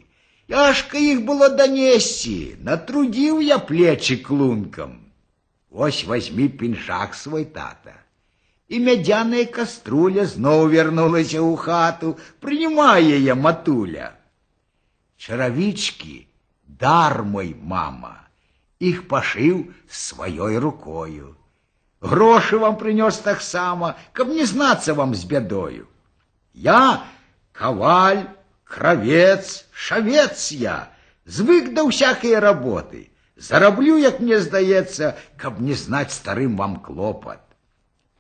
Яшка 0.49 0.97
іх 1.01 1.21
было 1.27 1.49
данесці, 1.49 2.57
натрудзіў 2.61 3.41
я 3.41 3.59
плечы 3.59 4.17
клункам. 4.17 4.97
Ось 5.69 6.03
возьми 6.05 6.49
пінжак 6.49 7.13
свой 7.13 7.45
тата 7.45 7.98
і 8.69 8.79
мядзяная 8.81 9.45
каструля 9.55 10.25
зноў 10.25 10.67
вярнулася 10.73 11.39
ў 11.41 11.53
хату, 11.61 12.17
прымае 12.41 13.17
яе 13.17 13.35
матуля. 13.37 14.11
Чаравічкі, 15.21 16.27
дар 16.65 17.23
мой 17.23 17.53
мама, 17.53 18.15
іх 18.79 19.07
пашыў 19.07 19.65
сваёй 19.87 20.57
рукою. 20.57 21.35
Грошы 22.01 22.57
вам 22.57 22.77
прынёс 22.77 23.21
таксама, 23.21 23.95
каб 24.13 24.29
не 24.29 24.45
знацца 24.45 24.93
вам 24.93 25.15
з 25.15 25.23
бядою. 25.25 25.87
Я 26.53 27.05
каваль, 27.51 28.27
кравец, 28.63 29.65
шавец 29.71 30.51
я, 30.51 30.89
звык 31.25 31.73
да 31.73 31.85
ўсякай 31.87 32.37
работы. 32.39 33.09
Зараблю, 33.37 33.97
як 33.97 34.19
мне 34.19 34.39
здаецца, 34.39 35.15
каб 35.37 35.59
не 35.59 35.73
знаць 35.73 36.13
старым 36.13 36.55
вам 36.55 36.77
клопат. 36.79 37.41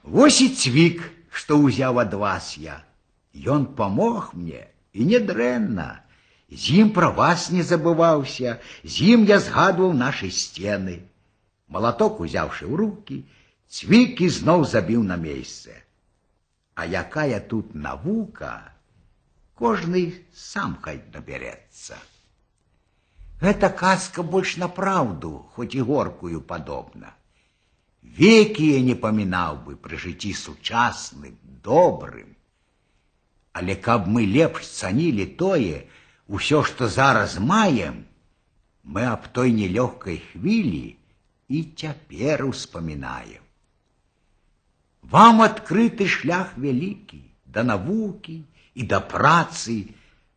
Вось 0.05 0.41
і 0.41 0.49
цвік, 0.53 1.01
што 1.33 1.57
ўзяў 1.59 1.99
ад 2.01 2.13
вас 2.13 2.55
я. 2.61 2.77
Ён 3.53 3.65
памог 3.79 4.31
мне 4.37 4.61
і 4.93 5.07
не 5.11 5.19
дрэнна. 5.19 5.87
З 6.51 6.75
ім 6.81 6.91
пра 6.97 7.09
вас 7.09 7.49
не 7.51 7.65
забываўся, 7.65 8.59
з 8.83 8.93
ім 9.15 9.25
я 9.31 9.39
згадваў 9.41 9.97
нашы 9.97 10.29
сцены. 10.29 11.01
Малаток 11.67 12.21
узяўшы 12.21 12.69
ў 12.69 12.75
руки, 12.81 13.17
цвік 13.67 14.21
ізноў 14.27 14.63
забіў 14.69 15.01
на 15.09 15.17
месцы. 15.17 15.73
А 16.77 16.85
якая 16.85 17.41
тут 17.41 17.73
навука, 17.73 18.53
кожны 19.57 20.05
сам 20.45 20.77
хай 20.85 21.01
набярэцца. 21.17 21.97
Гэта 23.41 23.73
казка 23.73 24.21
больш 24.21 24.55
на 24.61 24.69
праўду, 24.69 25.35
хоць 25.57 25.73
і 25.73 25.81
горкую 25.91 26.45
падобна 26.53 27.15
веки 28.17 28.63
я 28.71 28.81
не 28.81 28.95
памінаў 28.95 29.59
бы 29.67 29.75
пры 29.75 29.99
жыцці 29.99 30.31
сучасным, 30.39 31.35
добрым. 31.63 32.35
Але 33.51 33.75
каб 33.75 34.07
мы 34.07 34.25
лепш 34.25 34.67
цанілі 34.67 35.25
тое, 35.39 35.87
усё, 36.27 36.63
што 36.63 36.87
зараз 36.87 37.39
маем, 37.39 38.05
мы 38.83 39.07
аб 39.11 39.27
той 39.35 39.51
нелёгкай 39.51 40.21
хвілі 40.31 40.95
і 41.49 41.63
цяпер 41.75 42.45
успамінаем. 42.45 43.43
Вам 45.01 45.41
адкрыты 45.41 46.07
шлях 46.07 46.57
вялікі, 46.57 47.21
да 47.45 47.63
навукі 47.63 48.41
і 48.73 48.83
да 48.83 48.99
працы, 48.99 49.93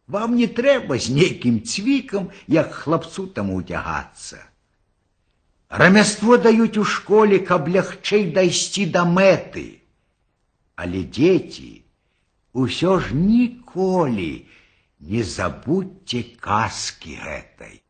вам 0.07 0.37
не 0.37 0.47
трэба 0.47 0.99
з 0.99 1.15
нейкім 1.15 1.63
цвікам, 1.63 2.31
як 2.47 2.73
хлапцу 2.73 3.27
таму 3.27 3.57
уцягацца. 3.63 4.45
Рамяство 5.73 6.39
даюць 6.39 6.81
у 6.81 6.85
школе, 6.85 7.39
каб 7.49 7.69
лягчэй 7.69 8.31
дайсці 8.33 8.87
да 8.95 9.05
мэты. 9.05 9.67
Але 10.77 11.03
дзеці, 11.05 11.83
усё 12.53 12.99
ж 13.05 13.15
ніколі 13.15 14.47
не 15.01 15.23
забудьце 15.23 16.23
казкі 16.41 17.19
гэтай. 17.25 17.82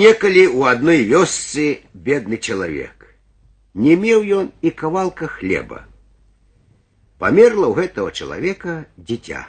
некалі 0.00 0.42
ў 0.56 0.72
адной 0.72 1.02
вёсцы 1.04 1.64
бедны 1.92 2.36
чалавек. 2.40 3.02
Не 3.76 3.94
меў 4.02 4.22
ён 4.36 4.46
і 4.64 4.70
кавалка 4.72 5.26
хлеба. 5.28 5.80
Памерла 7.20 7.66
ў 7.68 7.74
гэтага 7.80 8.14
чалавека 8.16 8.76
дзіця. 8.96 9.42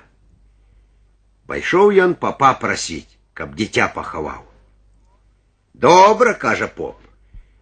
Пайшоў 1.48 1.96
ён 2.06 2.16
папа 2.26 2.50
прасіць, 2.64 3.16
каб 3.32 3.54
дзіця 3.56 3.88
пахаваў. 3.96 4.42
Добра, 5.86 6.34
кажа 6.34 6.68
поп, 6.68 7.00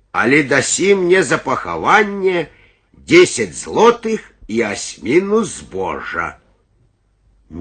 але 0.09 0.41
дасі 0.41 0.95
мне 1.01 1.21
за 1.21 1.37
пахаванне 1.37 2.47
10 3.13 3.53
злотых 3.53 4.25
і 4.47 4.63
асьміну 4.71 5.43
збожа. 5.43 6.25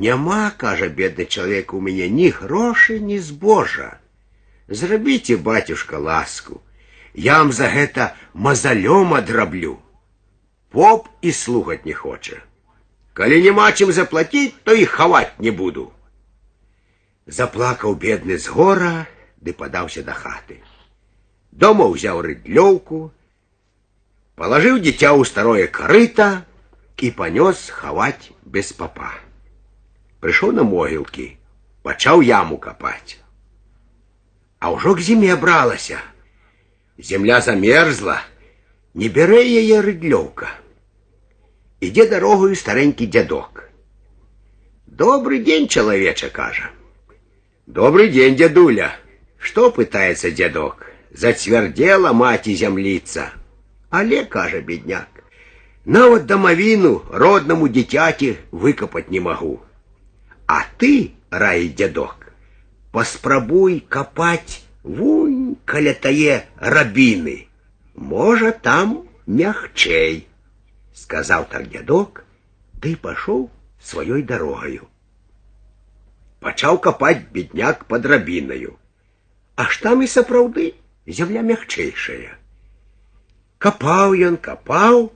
Няма, 0.06 0.48
кажа 0.64 0.88
бедны 0.88 1.28
чалавек 1.28 1.76
у 1.76 1.82
мяне 1.90 2.08
ні 2.08 2.32
грошы, 2.40 2.98
ні 3.10 3.20
збожа. 3.20 3.90
Зрабіце, 4.68 5.36
батюшка, 5.36 5.98
ласку, 5.98 6.60
я 7.14 7.38
вам 7.38 7.52
за 7.52 7.68
гэта 7.68 8.14
мазалём 8.34 9.14
адраблю. 9.14 9.78
Поп 10.70 11.08
і 11.22 11.32
слухаць 11.32 11.84
не 11.84 11.92
хоча. 11.92 12.40
Калі 13.12 13.42
няма 13.42 13.70
чым 13.70 13.92
заплаціць, 13.92 14.54
то 14.64 14.74
і 14.74 14.84
хаваць 14.84 15.38
не 15.38 15.50
буду. 15.50 15.92
Заплакаў 17.26 17.94
бедны 17.94 18.38
з 18.38 18.48
гора, 18.48 19.06
ды 19.38 19.52
падаўся 19.52 20.02
да 20.02 20.12
хаты. 20.12 20.58
Дома 21.52 21.86
ўзяў 21.86 22.24
рыдлёўку, 22.26 23.12
палажыў 24.34 24.82
дзіця 24.82 25.14
ў 25.14 25.22
старое 25.28 25.66
карыта 25.68 26.42
і 26.98 27.10
панёс 27.12 27.70
хаваць 27.70 28.32
без 28.42 28.72
папа. 28.72 29.12
Прыйшоў 30.24 30.56
на 30.56 30.64
могілкі, 30.64 31.36
пачаў 31.86 32.24
яму 32.26 32.58
капаць. 32.58 33.20
А 34.58 34.70
ўжо 34.72 34.94
к 34.94 35.00
зіме 35.00 35.36
бралася. 35.36 35.98
Земля 36.98 37.40
замерзла, 37.40 38.20
не 38.94 39.08
бярэ 39.08 39.42
яе 39.42 39.80
рыдлёўка. 39.82 40.48
Ідзе 41.80 42.06
дарогаю 42.08 42.54
старенькі 42.56 43.06
дзядок. 43.06 43.68
Добрый 44.86 45.42
дзень, 45.42 45.68
чалавеча, 45.68 46.30
кажа. 46.30 46.70
Добрый 47.66 48.08
дзень, 48.08 48.36
дзядуля. 48.36 48.94
Што 49.38 49.70
пытаецца 49.70 50.30
дзядок? 50.30 50.86
Зацвярдзела 51.10 52.12
маці 52.12 52.54
зямліца. 52.54 53.32
Але, 53.90 54.24
кажа 54.24 54.60
бедняк, 54.60 55.22
нават 55.84 56.26
дамавіну 56.26 57.02
роднаму 57.10 57.68
дзіцяці 57.68 58.36
выкапаць 58.50 59.10
не 59.10 59.20
магу. 59.20 59.60
А 60.46 60.64
ты, 60.78 61.12
раі 61.30 61.68
дзядок, 61.68 62.17
паспрабуй 62.98 63.80
капаць 63.88 64.62
вунь 64.82 65.56
каля 65.64 65.94
тае 65.94 66.44
рабіны. 66.58 67.48
Можа, 67.94 68.52
там 68.52 69.08
мягчэй, 69.26 70.26
сказаў 70.94 71.46
так 71.50 71.68
дзядок, 71.72 72.24
ды 72.82 72.94
пашоў 72.96 73.50
сваёй 73.80 74.22
дарогаю. 74.22 74.88
Пачаў 76.44 76.78
капаць 76.86 77.24
бедняк 77.32 77.84
пад 77.90 78.06
рабінаю. 78.06 78.76
Аж 79.56 79.78
там 79.84 80.02
і 80.02 80.08
сапраўды 80.14 80.74
зямля 81.06 81.42
мягчэйшая. 81.50 82.36
Капаў 83.58 84.16
ён 84.28 84.36
капаў 84.36 85.12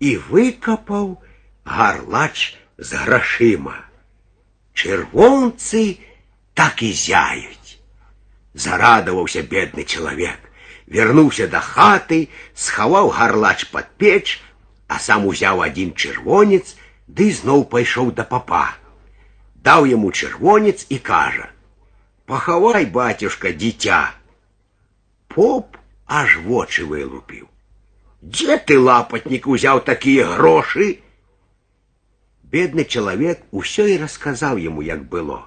і 0.00 0.16
выкапаў 0.30 1.20
гарлач 1.64 2.56
з 2.78 2.90
грашыма. 3.04 3.76
Чырвонцы 4.74 6.00
так 6.54 6.82
і 6.82 6.92
зяюць. 6.92 7.78
Зарадаваўся 8.54 9.42
бедны 9.42 9.84
чалавек, 9.84 10.38
вярнуўся 10.86 11.46
да 11.46 11.60
хаты, 11.60 12.28
схаваў 12.54 13.10
гарлач 13.14 13.70
пад 13.70 13.90
печ, 13.96 14.40
а 14.88 14.98
сам 14.98 15.26
узяў 15.30 15.62
адзін 15.62 15.94
чырвонец, 15.94 16.74
ды 17.06 17.30
зноў 17.30 17.64
пайшоў 17.70 18.10
да 18.14 18.24
папа. 18.24 18.66
Даў 19.62 19.86
яму 19.86 20.10
чырвонец 20.10 20.86
і 20.88 20.98
кажа: « 20.98 22.26
Пахавай, 22.30 22.86
батюшка, 22.86 23.52
дзіця. 23.52 24.14
Поп 25.28 25.76
аж 26.06 26.36
вочы 26.46 26.84
вылупіў. 26.86 27.46
Дзе 28.22 28.58
ты 28.58 28.78
лапатнік 28.78 29.46
узяў 29.46 29.80
такія 29.86 30.26
грошы? 30.26 30.98
Бедны 32.50 32.84
чалавек 32.84 33.46
усё 33.50 33.86
і 33.86 33.96
расказаў 34.02 34.58
яму, 34.58 34.82
як 34.82 35.06
было. 35.08 35.46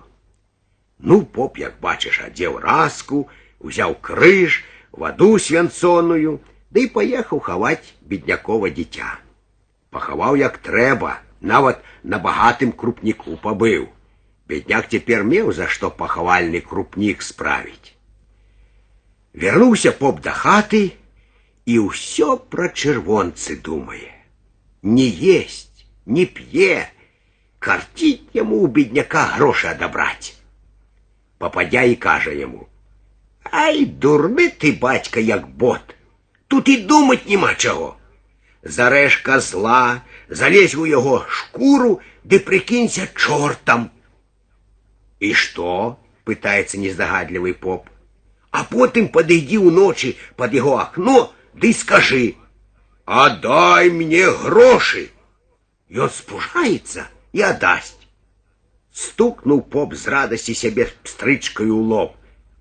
Ну, 1.03 1.21
поп, 1.25 1.57
як 1.59 1.79
бачыш, 1.83 2.19
адзеў 2.23 2.59
раску, 2.63 3.27
узяў 3.59 3.95
крыж, 3.99 4.63
ваду 4.91 5.37
свянцоную, 5.37 6.39
ды 6.71 6.85
да 6.87 6.93
паехаў 6.95 7.41
хаваць 7.43 7.93
беднякова 8.07 8.69
дзіця. 8.77 9.09
Пахаваў 9.91 10.37
як 10.39 10.57
трэба, 10.67 11.19
нават 11.41 11.83
на 12.03 12.19
багатым 12.23 12.71
крупніку 12.71 13.35
пабыў. 13.43 13.89
Бедняк 14.47 14.87
цяпер 14.87 15.23
меў 15.27 15.51
за 15.51 15.67
што 15.67 15.89
пахавальны 15.91 16.61
крупнік 16.61 17.21
справіць. 17.21 17.93
Вярнуўся 19.33 19.91
поп 19.91 20.21
да 20.21 20.31
хаты 20.31 20.83
і 21.65 21.79
ўсё 21.87 22.37
пра 22.37 22.69
чырвонцы 22.69 23.57
думае. 23.59 24.11
Не 24.83 25.07
есть, 25.07 25.83
не 26.05 26.25
п'е, 26.25 26.87
карціць 27.59 28.31
яму 28.39 28.63
у 28.63 28.71
бедняка 28.77 29.25
грошы 29.35 29.67
адабраць 29.67 30.36
попадя 31.37 31.81
і 31.81 31.95
каже 31.95 32.35
йому. 32.35 32.67
Ай, 33.43 33.85
дурний 33.85 34.49
ти, 34.49 34.71
батька, 34.71 35.19
як 35.19 35.47
бот. 35.47 35.95
Тут 36.47 36.69
і 36.69 36.77
думать 36.77 37.29
нема 37.29 37.55
чого. 37.55 37.95
Зареш 38.63 39.17
козла, 39.17 40.01
залезь 40.29 40.75
у 40.75 40.85
його 40.85 41.25
шкуру, 41.29 41.99
де 42.23 42.39
прикинься 42.39 43.07
чортом. 43.15 43.89
І 45.19 45.33
що? 45.33 45.95
питається 46.23 46.77
нездогадливий 46.77 47.53
поп. 47.53 47.87
А 48.51 48.63
потім 48.63 49.07
подойди 49.07 49.57
уночі 49.57 50.17
під 50.37 50.53
його 50.53 50.73
окно, 50.73 51.29
да 51.53 51.67
й 51.67 51.73
скажи, 51.73 52.35
а 53.05 53.29
дай 53.29 53.91
мені 53.91 54.21
гроші. 54.21 55.09
І 55.89 55.99
он 55.99 56.09
спужається 56.09 57.05
і 57.33 57.43
отдасть. 57.43 57.96
Стукнув 58.97 59.69
поп 59.69 59.95
з 59.95 60.07
радості 60.07 60.55
себе 60.55 60.87
стричкою 61.03 61.75
у 61.75 61.81
лоб. 61.81 62.11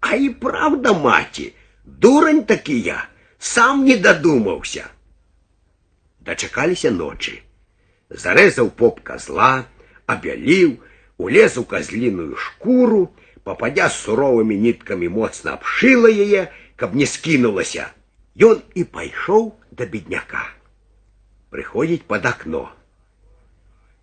А 0.01 0.15
і 0.15 0.29
правда, 0.31 0.93
маті, 0.93 1.53
дурень 1.85 2.45
таки 2.45 2.79
я, 2.79 3.09
сам 3.39 3.85
не 3.85 3.97
додумався. 3.97 4.87
Дочекалися 6.21 6.91
ночі. 6.91 7.43
Зарезав 8.11 8.71
поп 8.71 9.01
козла, 9.01 9.65
обялів, 10.07 10.79
улез 11.17 11.59
у 11.59 11.65
козлиную 11.65 12.37
шкуру, 12.37 13.11
попадя 13.45 13.89
суровыми 13.89 14.55
нитками 14.55 15.09
моцно 15.09 15.55
обшила 15.55 16.09
яе, 16.09 16.53
каб 16.77 16.95
не 16.95 17.07
скинулася. 17.07 17.91
Ён 18.37 18.63
і 18.75 18.85
пайшоў 18.89 19.53
да 19.77 19.85
бедняка. 19.85 20.49
Прыходзіць 21.53 22.09
под 22.09 22.25
окно. 22.25 22.73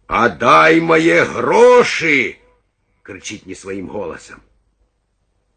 «Отдай 0.08 0.80
мои 0.82 1.20
гроши!» — 1.24 3.04
кричит 3.04 3.46
не 3.46 3.56
своим 3.56 3.88
голосом. 3.88 4.42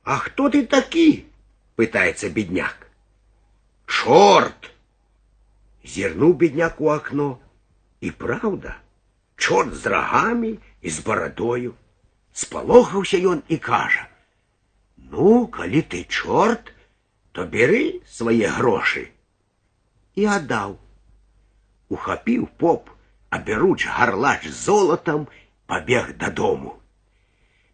«А 0.05 0.19
кто 0.19 0.51
ты 0.51 0.67
таки?» — 0.67 1.77
пытается 1.77 2.29
бедняк. 2.29 2.89
«Черт!» 3.87 4.73
Зернул 5.83 6.33
бедняк 6.33 6.81
у 6.81 6.91
окно. 6.91 7.41
И 8.01 8.11
правда, 8.11 8.77
черт 9.37 9.75
с 9.75 9.87
рогами 9.87 10.61
и 10.81 10.91
с 10.91 11.01
бородою. 11.01 11.77
Сполохаўся 12.33 13.19
ён 13.19 13.43
і 13.49 13.57
кажа: « 13.57 14.97
Ну, 14.97 15.47
калі 15.47 15.83
ты 15.83 16.05
чорт, 16.09 16.73
то 17.33 17.45
бяры 17.45 18.01
свае 18.09 18.49
грошы. 18.49 19.13
І 20.17 20.25
аддаў. 20.37 20.79
Ухапіў 21.93 22.49
поп 22.57 22.89
абяруч 23.31 23.87
гарлач 23.87 24.47
золотом, 24.49 25.29
побег 25.67 26.17
додому. 26.17 26.79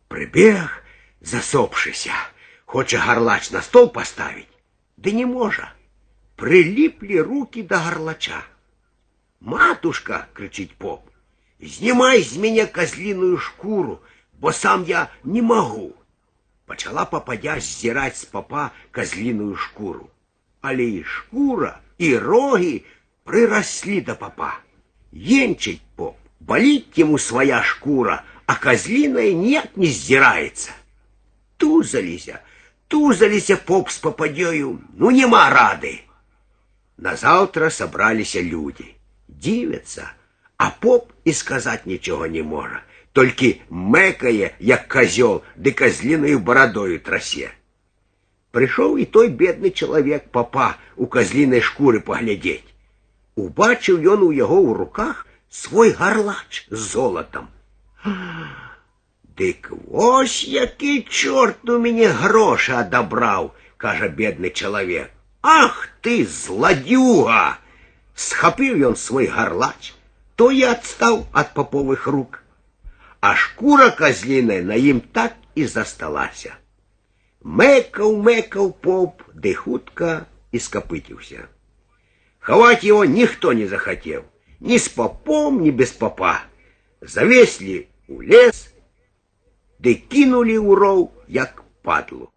Прибег, 0.09 0.85
засопшися, 1.21 2.15
хоче 2.65 2.97
гарлач 2.97 3.51
на 3.51 3.63
стол 3.63 3.93
поставить, 3.93 4.49
да 4.97 5.13
не 5.13 5.27
може. 5.27 5.73
Приліпли 6.37 7.23
руки 7.23 7.63
до 7.63 7.77
гарлача. 7.77 8.45
Матушка, 9.41 10.27
кричить 10.33 10.77
поп, 10.77 11.01
знімай 11.61 12.23
з 12.23 12.37
мене 12.37 12.67
козлиную 12.67 13.39
шкуру, 13.39 13.99
бо 14.41 14.53
сам 14.53 14.85
я 14.85 15.09
не 15.25 15.43
могу. 15.43 15.93
Почала 16.67 17.05
попадя 17.05 17.61
ззирать 17.61 18.17
з 18.17 18.25
попа 18.25 18.71
козлиную 18.93 19.57
шкуру. 19.57 20.09
Але 20.61 20.85
і 20.85 21.05
шкура, 21.05 21.81
і 21.99 22.19
роги 22.19 22.83
приросли 23.25 24.01
до 24.01 24.17
попа. 24.17 24.59
Енчить 25.13 25.83
поп, 25.97 26.17
болит 26.41 26.97
ему 26.97 27.19
своя 27.19 27.63
шкура, 27.63 28.25
а 28.47 28.55
козлиная 28.57 29.33
нет 29.33 29.77
не 29.77 29.87
сдирается. 29.87 30.71
Тузалися, 31.57 32.41
Тузаліся 32.89 33.57
поп 33.57 33.91
з 33.91 33.99
попадёю, 34.01 34.79
ну 34.97 35.11
нема 35.11 35.51
рады. 35.51 36.01
Назаўтра 36.97 37.69
сабраліся 37.71 38.41
людзі, 38.43 38.87
дзівяцца, 39.29 40.09
а 40.57 40.71
поп 40.71 41.13
і 41.25 41.33
сказаць 41.33 41.85
нічога 41.85 42.29
не 42.29 42.43
можа, 42.43 42.81
толькі 43.13 43.61
мэкае, 43.69 44.57
як 44.59 44.89
казёл, 44.89 45.43
ды 45.57 45.77
казлінаю 45.77 46.41
барадою 46.41 46.99
трасе. 46.99 47.53
Прыйшоў 48.57 48.97
і 48.97 49.05
той 49.05 49.29
бедны 49.29 49.71
чалавек 49.71 50.33
папа 50.33 50.73
у 50.97 51.07
казлінай 51.07 51.61
шкуры 51.61 52.01
паглядзець. 52.01 52.65
Убачыў 53.37 54.03
ён 54.15 54.23
у 54.27 54.31
яго 54.33 54.59
ў 54.63 54.75
руках 54.79 55.27
свой 55.51 55.91
гарлач 55.91 56.67
з 56.71 56.79
золатам. 56.79 57.49
Дык 59.39 59.71
вось 59.87 60.45
які 60.45 61.03
чорт 61.03 61.71
у 61.71 61.79
мяне 61.79 62.09
грошы 62.09 62.75
адабраў, 62.75 63.53
кажа 63.77 64.09
бедны 64.09 64.51
чалавек. 64.51 65.11
Ах 65.43 65.89
ты, 66.03 66.27
зладюга! 66.27 67.59
Схапіў 68.15 68.83
ён 68.91 68.97
свой 68.97 69.27
гарлач, 69.27 69.95
то 70.35 70.51
і 70.51 70.65
адстаў 70.75 71.27
ад 71.33 71.55
паповых 71.55 72.07
рук. 72.07 72.43
А 73.21 73.35
шкура 73.35 73.91
казліная 73.91 74.63
на 74.63 74.75
ім 74.75 75.01
так 75.01 75.39
і 75.55 75.67
засталася. 75.67 76.59
Мэкаў, 77.43 78.19
мэкаў 78.27 78.73
поп, 78.83 79.23
ды 79.35 79.55
хутка 79.55 80.27
і 80.51 80.59
скапыціўся. 80.59 81.47
Хаваць 82.43 82.85
его 82.85 83.05
ніхто 83.05 83.53
не 83.53 83.67
захацеў, 83.69 84.23
ні 84.61 84.79
з 84.79 84.89
папом, 84.89 85.61
ні 85.61 85.71
без 85.71 85.93
папа. 85.93 86.41
Завеслі 87.01 87.87
у 88.09 88.23
лес, 88.23 88.69
ды 89.79 89.95
кінулі 89.95 90.57
ў 90.59 90.71
роў, 90.75 91.01
як 91.29 91.63
падлу. 91.83 92.32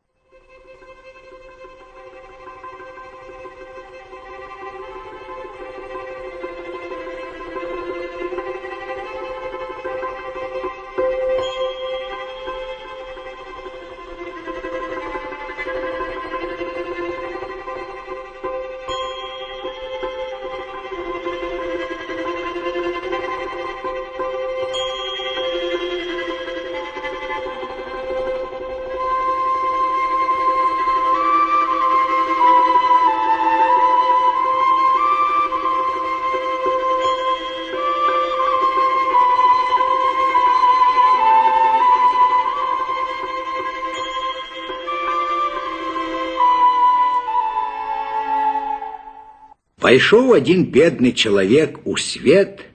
Пайшоў 49.96 50.36
адзін 50.38 50.65
бедны 50.74 51.12
чалавек 51.12 51.80
у 51.86 51.96
свет 51.98 52.65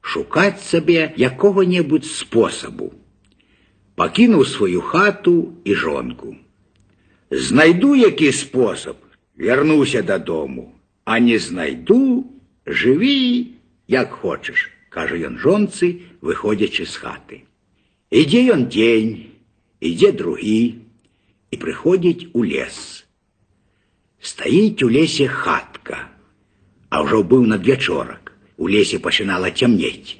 шукаць 0.00 0.62
сабе 0.64 1.12
якога-небудзь 1.16 2.10
спосабу. 2.10 2.92
Пакінуў 3.94 4.44
сваю 4.48 4.80
хату 4.80 5.52
і 5.64 5.74
жонку. 5.74 6.36
Знайду 7.30 7.94
які 7.94 8.32
спосаб, 8.32 8.96
вярнуся 9.36 10.02
дадому, 10.02 10.74
а 11.04 11.18
не 11.18 11.38
знайду, 11.38 12.26
жыві, 12.66 13.54
як 13.86 14.10
хочаш, 14.10 14.70
кажа 14.88 15.14
ён 15.14 15.38
жонцы, 15.38 16.02
выходзячы 16.20 16.86
з 16.86 16.94
хаты. 16.96 17.36
Ідзе 18.10 18.42
ён 18.50 18.66
дзень, 18.66 19.30
ідзе 19.78 20.10
другі 20.12 20.82
і 21.50 21.56
прыходзіць 21.62 22.34
у 22.34 22.42
лес. 22.42 23.06
Стаіць 24.18 24.82
у 24.82 24.90
лесе 24.90 25.28
хатка 25.30 26.10
а 26.94 27.02
ўжо 27.02 27.22
быў 27.22 27.46
надвячорак. 27.46 28.32
У 28.60 28.68
лесе 28.68 28.98
пачынала 28.98 29.50
цямнець. 29.50 30.18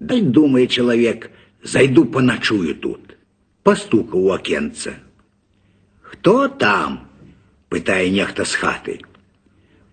Дай 0.00 0.20
думае 0.20 0.66
чалавек, 0.66 1.30
зайду 1.62 2.04
паначую 2.04 2.74
тут. 2.74 3.16
Пастукаў 3.62 4.26
у 4.26 4.32
акенца. 4.34 4.98
Хто 6.02 6.48
там? 6.48 7.00
пытае 7.72 8.10
нехта 8.10 8.44
з 8.44 8.58
хаты. 8.60 8.94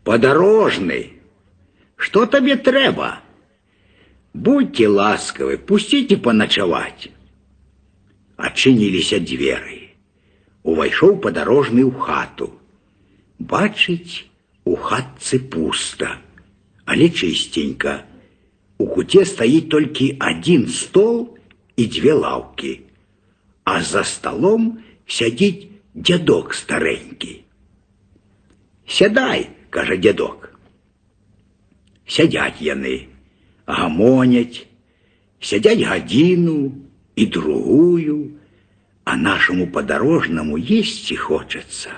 Падарожны. 0.04 1.00
Што 1.96 2.26
табе 2.26 2.58
трэба? 2.58 3.20
Будьте 4.34 4.88
ласкавы, 4.88 5.58
пусціце 5.58 6.18
паначаваць. 6.26 7.08
Адчыніліся 8.36 9.20
дзверы. 9.24 9.80
Увайшоў 10.63 11.15
падарожны 11.24 11.86
ў 11.88 11.94
хату. 12.04 12.50
Бачыць, 13.39 14.28
у 14.65 14.76
хатцы 14.76 15.39
пуста, 15.39 16.18
але 16.86 17.10
чыстенька. 17.10 18.06
У 18.80 18.86
куце 18.88 19.26
стаіць 19.28 19.68
толькі 19.74 20.15
адзін 20.24 20.70
стол 20.72 21.36
і 21.76 21.84
дзве 21.88 22.13
лаўкі, 22.15 22.74
а 23.65 23.82
за 23.84 24.06
сталом 24.08 24.80
сядзіць 25.04 25.68
дзядок 25.94 26.54
старэнькі. 26.56 27.34
Сядай, 28.88 29.50
кажа 29.70 29.98
дзядок. 30.00 30.54
Сядзяць 32.08 32.63
яны, 32.63 33.10
гамоняць, 33.68 34.65
сядзяць 35.42 35.84
гадзіну 35.84 36.72
і 37.15 37.26
другую, 37.26 38.20
а 39.04 39.18
нашаму 39.18 39.68
падарожнаму 39.74 40.58
есці 40.58 41.15
хочацца 41.18 41.89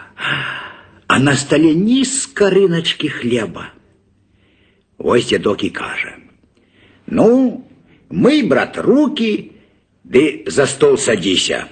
а 1.15 1.19
на 1.19 1.35
столе 1.35 1.75
ні 1.75 2.05
скарыначкі 2.05 3.09
хлеба. 3.09 3.73
Вось 4.97 5.29
дедок 5.29 5.63
і 5.63 5.69
кажа: « 5.69 7.07
Ну, 7.07 7.63
мый, 8.09 8.47
брат, 8.47 8.77
руки, 8.77 9.51
ды 10.03 10.43
за 10.47 10.65
стол 10.67 10.97
садзіся, 10.97 11.65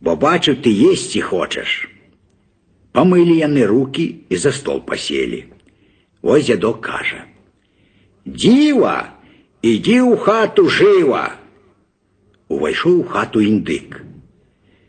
бо 0.00 0.16
бачу, 0.16 0.52
ты 0.52 0.70
есці 0.70 1.20
хочаш. 1.20 1.88
Памылі 2.92 3.34
яны 3.38 3.66
руки 3.66 4.26
і 4.28 4.36
за 4.36 4.52
стол 4.52 4.80
паселі. 4.86 5.44
Вось 6.22 6.46
дедок 6.46 6.80
кажа: « 6.80 8.26
Дзіва, 8.26 9.18
ідзі 9.62 9.98
ў 10.00 10.16
хату 10.16 10.68
жыва. 10.68 11.40
Увайшоў 12.48 13.00
у 13.00 13.04
хату 13.06 13.40
індык. 13.40 14.02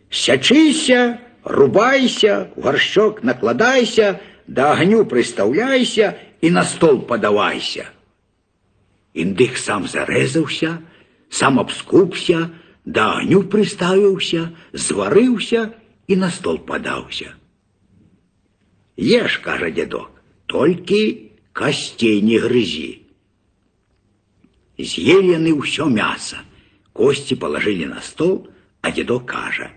Сячыся, 0.09 1.21
рубайся, 1.45 2.51
горшок 2.55 3.23
накладайся, 3.23 4.19
да 4.47 4.71
огню 4.73 5.05
прыстаўляйся 5.05 6.15
і 6.41 6.51
на 6.51 6.63
стол 6.63 7.01
падавайся. 7.01 7.87
Індык 9.13 9.57
сам 9.57 9.87
зарэзаўся, 9.87 10.79
сам 11.29 11.59
абскупся, 11.59 12.49
да 12.85 13.17
огню 13.17 13.43
прыставіўся, 13.43 14.49
зварыўся 14.73 15.71
і 16.07 16.15
на 16.15 16.29
стол 16.29 16.59
падаўся. 16.59 17.35
Еш, 18.97 19.37
кажа 19.37 19.71
дзядок, 19.71 20.11
толькі 20.45 21.31
касцей 21.53 22.21
не 22.21 22.39
грызі. 22.39 23.01
З'елі 24.77 25.37
яны 25.37 25.53
ўсё 25.55 25.87
мяса, 25.87 26.41
косці 26.93 27.37
палажылі 27.37 27.87
на 27.93 28.01
стол, 28.01 28.49
а 28.81 28.91
дзедок 28.91 29.29
кажа: 29.29 29.71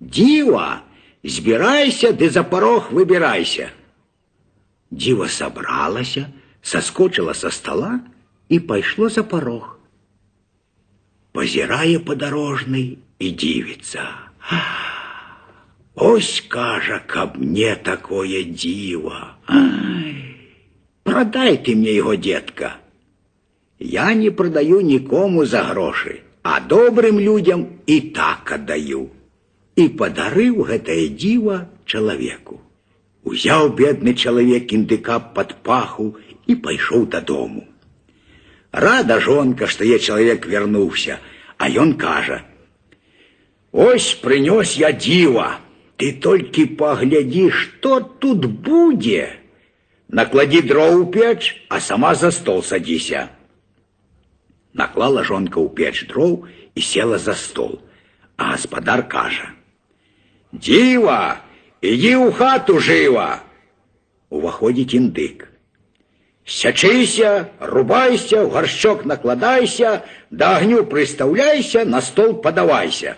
Дива, 0.00 0.82
збирайся, 1.24 2.12
ды 2.12 2.30
за 2.30 2.44
порог 2.44 2.92
выбирайся. 2.92 3.70
Дива 4.90 5.26
собралася, 5.26 6.32
соскочила 6.62 7.32
со 7.32 7.50
стола 7.50 8.00
и 8.48 8.60
пайшло 8.60 9.08
за 9.08 9.24
порог. 9.24 9.80
Позирає 11.32 11.98
подорожный 11.98 12.98
и 13.18 13.30
дивится. 13.30 14.08
Ось, 15.94 16.44
кажа, 16.48 17.02
каб 17.06 17.36
мне 17.36 17.74
такое 17.74 18.44
диво. 18.44 19.36
Ай, 19.46 20.36
продай 21.02 21.56
ты 21.58 21.74
мне 21.74 21.94
его, 21.94 22.14
детка. 22.14 22.76
Я 23.80 24.14
не 24.14 24.30
продаю 24.30 24.80
никому 24.80 25.44
за 25.44 25.64
гроши, 25.64 26.22
а 26.42 26.60
добрым 26.60 27.18
людям 27.18 27.80
и 27.86 28.00
так 28.00 28.50
отдаю 28.52 29.10
і 29.77 29.87
падарыў 30.01 30.63
гэтае 30.69 31.07
дзіва 31.17 31.57
чалавеку. 31.85 32.59
Узяў 33.23 33.73
бедны 33.79 34.13
чалавек 34.13 34.73
індыка 34.77 35.19
пад 35.35 35.55
паху 35.63 36.15
і 36.47 36.55
пайшоў 36.55 37.05
дадому. 37.15 37.63
Рада 38.71 39.19
жонка, 39.19 39.67
што 39.67 39.85
я 39.87 39.99
чалавек 39.99 40.45
вярнуўся, 40.45 41.19
а 41.57 41.69
ён 41.69 41.93
кажа: « 41.97 43.71
Ось 43.71 44.13
прынёс 44.21 44.73
я 44.77 44.91
дзіва, 44.91 45.63
Ты 45.97 46.11
толькі 46.19 46.65
паглядзі, 46.79 47.49
што 47.53 48.01
тут 48.01 48.45
будзе. 48.67 49.39
Накладі 50.09 50.61
дроў 50.61 51.03
у 51.03 51.05
печ, 51.13 51.55
а 51.69 51.79
сама 51.79 52.13
за 52.15 52.31
стол 52.31 52.63
садзіся. 52.63 53.29
Наклала 54.73 55.23
жонка 55.23 55.61
ў 55.61 55.69
печ 55.77 56.09
дроў 56.09 56.43
і 56.75 56.81
села 56.81 57.21
за 57.21 57.37
стол. 57.37 57.79
А 58.35 58.51
гаспадар 58.51 59.07
кажа: « 59.07 59.56
Дзіва, 60.53 61.41
ідзі 61.81 62.13
ў 62.21 62.31
хату 62.37 62.77
жыва. 62.77 63.41
Уваходзіць 64.29 64.93
індык. 64.93 65.49
Сячыся, 66.45 67.49
рубайся, 67.59 68.43
ў 68.43 68.51
гаршчок 68.51 69.05
накладайся, 69.05 70.03
да 70.29 70.57
агню 70.59 70.83
прыстаўляйся, 70.83 71.85
на 71.85 72.01
стол 72.01 72.35
падавайся. 72.43 73.15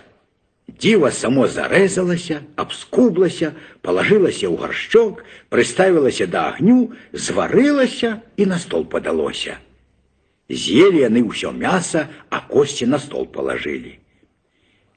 Дзіва 0.66 1.10
само 1.10 1.46
зарэзалася, 1.48 2.42
абскублася, 2.56 3.52
палажылася 3.82 4.46
ў 4.50 4.56
гаршчок, 4.62 5.22
прыставілася 5.50 6.26
да 6.26 6.48
агню, 6.54 6.92
зварылася 7.12 8.20
і 8.36 8.46
на 8.46 8.58
стол 8.58 8.84
падалося. 8.84 9.58
З'елі 10.48 11.02
яны 11.02 11.26
ўсё 11.26 11.50
мяса, 11.50 12.06
а 12.30 12.40
косці 12.46 12.86
на 12.86 12.98
стол 13.02 13.26
палажылі. 13.26 13.98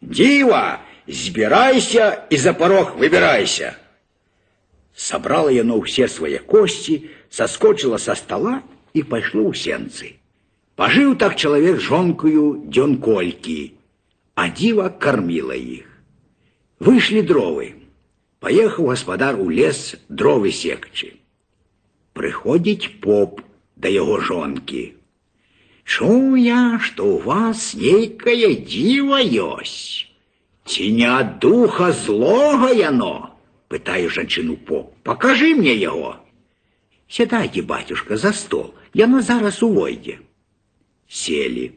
Дзіва, 0.02 0.82
збірайся 1.08 2.24
і 2.30 2.38
за 2.38 2.54
парог 2.54 2.96
выбірайся. 2.98 3.74
Сабрала 4.94 5.52
яно 5.52 5.80
ўсе 5.80 6.08
свае 6.12 6.44
косці, 6.44 7.10
саскочыла 7.32 7.98
са 7.98 8.16
стола 8.20 8.60
і 8.94 9.04
пайшло 9.04 9.48
ў 9.50 9.56
сенцы. 9.56 10.20
Пажыў 10.76 11.16
так 11.20 11.36
чалавек 11.36 11.80
жонкаю 11.80 12.64
дзён 12.68 13.00
колькі, 13.04 13.76
а 14.36 14.48
дзіва 14.48 14.90
корміла 15.04 15.56
іх. 15.56 15.88
Выйшлі 16.80 17.24
дровы. 17.28 17.76
Паехаў 18.40 18.92
гаспадар 18.96 19.36
у 19.36 19.50
лес 19.52 19.96
дровы 20.08 20.52
секчы. 20.56 21.20
Прыходзіць 22.16 23.04
поп 23.04 23.44
да 23.76 23.92
яго 23.92 24.20
жонкі. 24.20 24.96
Чуў 25.84 26.38
я, 26.40 26.80
што 26.80 27.04
ў 27.04 27.18
вас 27.28 27.74
нейкае 27.76 28.52
дзіва 28.64 29.20
ёсць. 29.26 30.08
Ці 30.66 30.92
не 30.94 31.08
ад 31.10 31.40
духа 31.40 31.92
злога 31.92 32.70
яно? 32.72 33.36
Пытаю 33.70 34.10
жанчыну 34.10 34.58
поп. 34.58 34.94
Пакажы 35.04 35.56
мне 35.56 35.74
яго. 35.76 36.18
Сядайце, 37.08 37.62
батюшка, 37.62 38.18
за 38.18 38.34
стол. 38.34 38.74
Яно 38.94 39.22
зараз 39.22 39.64
увойдзе. 39.64 40.20
Селі. 41.08 41.72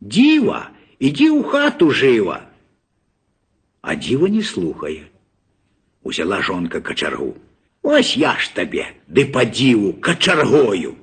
Дзіва, 0.00 0.70
ідзі 0.98 1.28
ў 1.36 1.40
хату 1.44 1.90
жыва. 1.92 2.40
А 3.80 3.96
дзіва 3.96 4.28
не 4.28 4.42
слухае. 4.42 5.08
Узяла 6.02 6.40
жонка 6.40 6.80
качаргу. 6.80 7.36
Ось 7.82 8.16
я 8.16 8.36
ж 8.36 8.52
табе, 8.54 8.92
ды 9.08 9.24
па 9.32 9.44
дзіву 9.44 9.92
качаргою. 10.04 10.96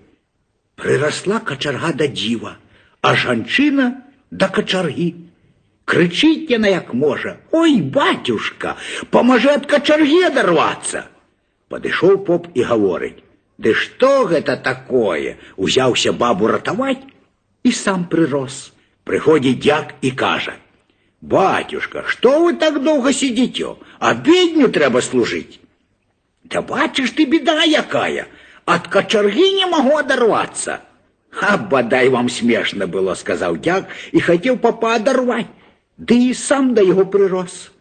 Прырасла 0.77 1.39
качарга 1.41 1.93
да 1.93 2.07
дзіва, 2.07 2.57
а 3.01 3.15
жанчына 3.15 4.05
да 4.29 4.49
качаргі. 4.49 5.13
Крычыць 5.87 6.51
яна 6.51 6.67
як 6.67 6.93
можа: « 6.93 7.51
Ой, 7.51 7.79
батюшка, 7.81 8.75
памажы 9.09 9.53
ад 9.55 9.67
качаргі 9.71 10.17
адарвацца. 10.29 11.03
Падышоў 11.71 12.17
поп 12.27 12.49
і 12.53 12.65
гаворыць: « 12.71 13.61
Ды 13.63 13.73
што 13.73 14.25
гэта 14.31 14.57
такое? 14.65 15.37
Узяўся 15.55 16.11
бабу 16.11 16.51
ратаваць 16.51 17.07
і 17.63 17.71
сам 17.71 18.03
прырос. 18.11 18.57
Прыходзіць 19.07 19.61
дзяк 19.63 19.95
і 20.01 20.11
кажа: « 20.11 21.21
Батюшка, 21.21 22.03
што 22.07 22.35
вы 22.43 22.59
так 22.59 22.83
доўга 22.83 23.13
сидзіце? 23.13 23.71
А 23.99 24.13
бедню 24.13 24.67
трэба 24.67 25.01
служыць. 25.01 25.59
Да 26.43 26.61
бачыш 26.61 27.11
ты 27.15 27.25
беда 27.25 27.63
якая, 27.63 28.27
ад 28.65 28.87
качаргі 28.87 29.47
не 29.55 29.65
магу 29.71 29.95
адарвацца. 29.97 30.81
А 31.41 31.57
бадай 31.57 32.09
вам 32.09 32.29
смешна 32.29 32.87
было, 32.87 33.15
сказаў 33.15 33.57
дзяк 33.63 33.87
і 34.11 34.19
хацеў 34.19 34.59
папа 34.59 34.95
адарваць. 34.95 35.47
Ды 36.01 36.17
і 36.29 36.33
сам 36.33 36.73
да 36.77 36.81
яго 36.85 37.05
прырос. 37.09 37.71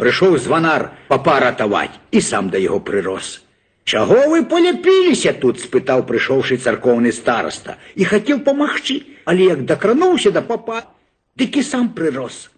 Прыйшоў 0.00 0.38
званар 0.38 0.90
папа 1.08 1.40
ратаваць 1.42 1.96
і 2.10 2.20
сам 2.24 2.48
да 2.50 2.58
яго 2.58 2.80
прырос. 2.80 3.42
Чаго 3.88 4.28
вы 4.28 4.44
поляпіліся 4.44 5.32
тут, 5.32 5.60
спытаў 5.64 6.04
прыйшоўшы 6.08 6.56
царкоўны 6.60 7.12
староста 7.12 7.76
і 7.96 8.04
хацеў 8.04 8.44
памагчы, 8.44 9.00
але 9.24 9.48
як 9.48 9.64
дакрануўся 9.64 10.30
да 10.30 10.42
папа, 10.44 10.84
дык 11.36 11.56
і 11.56 11.64
сам 11.64 11.88
прырос. 11.96 12.50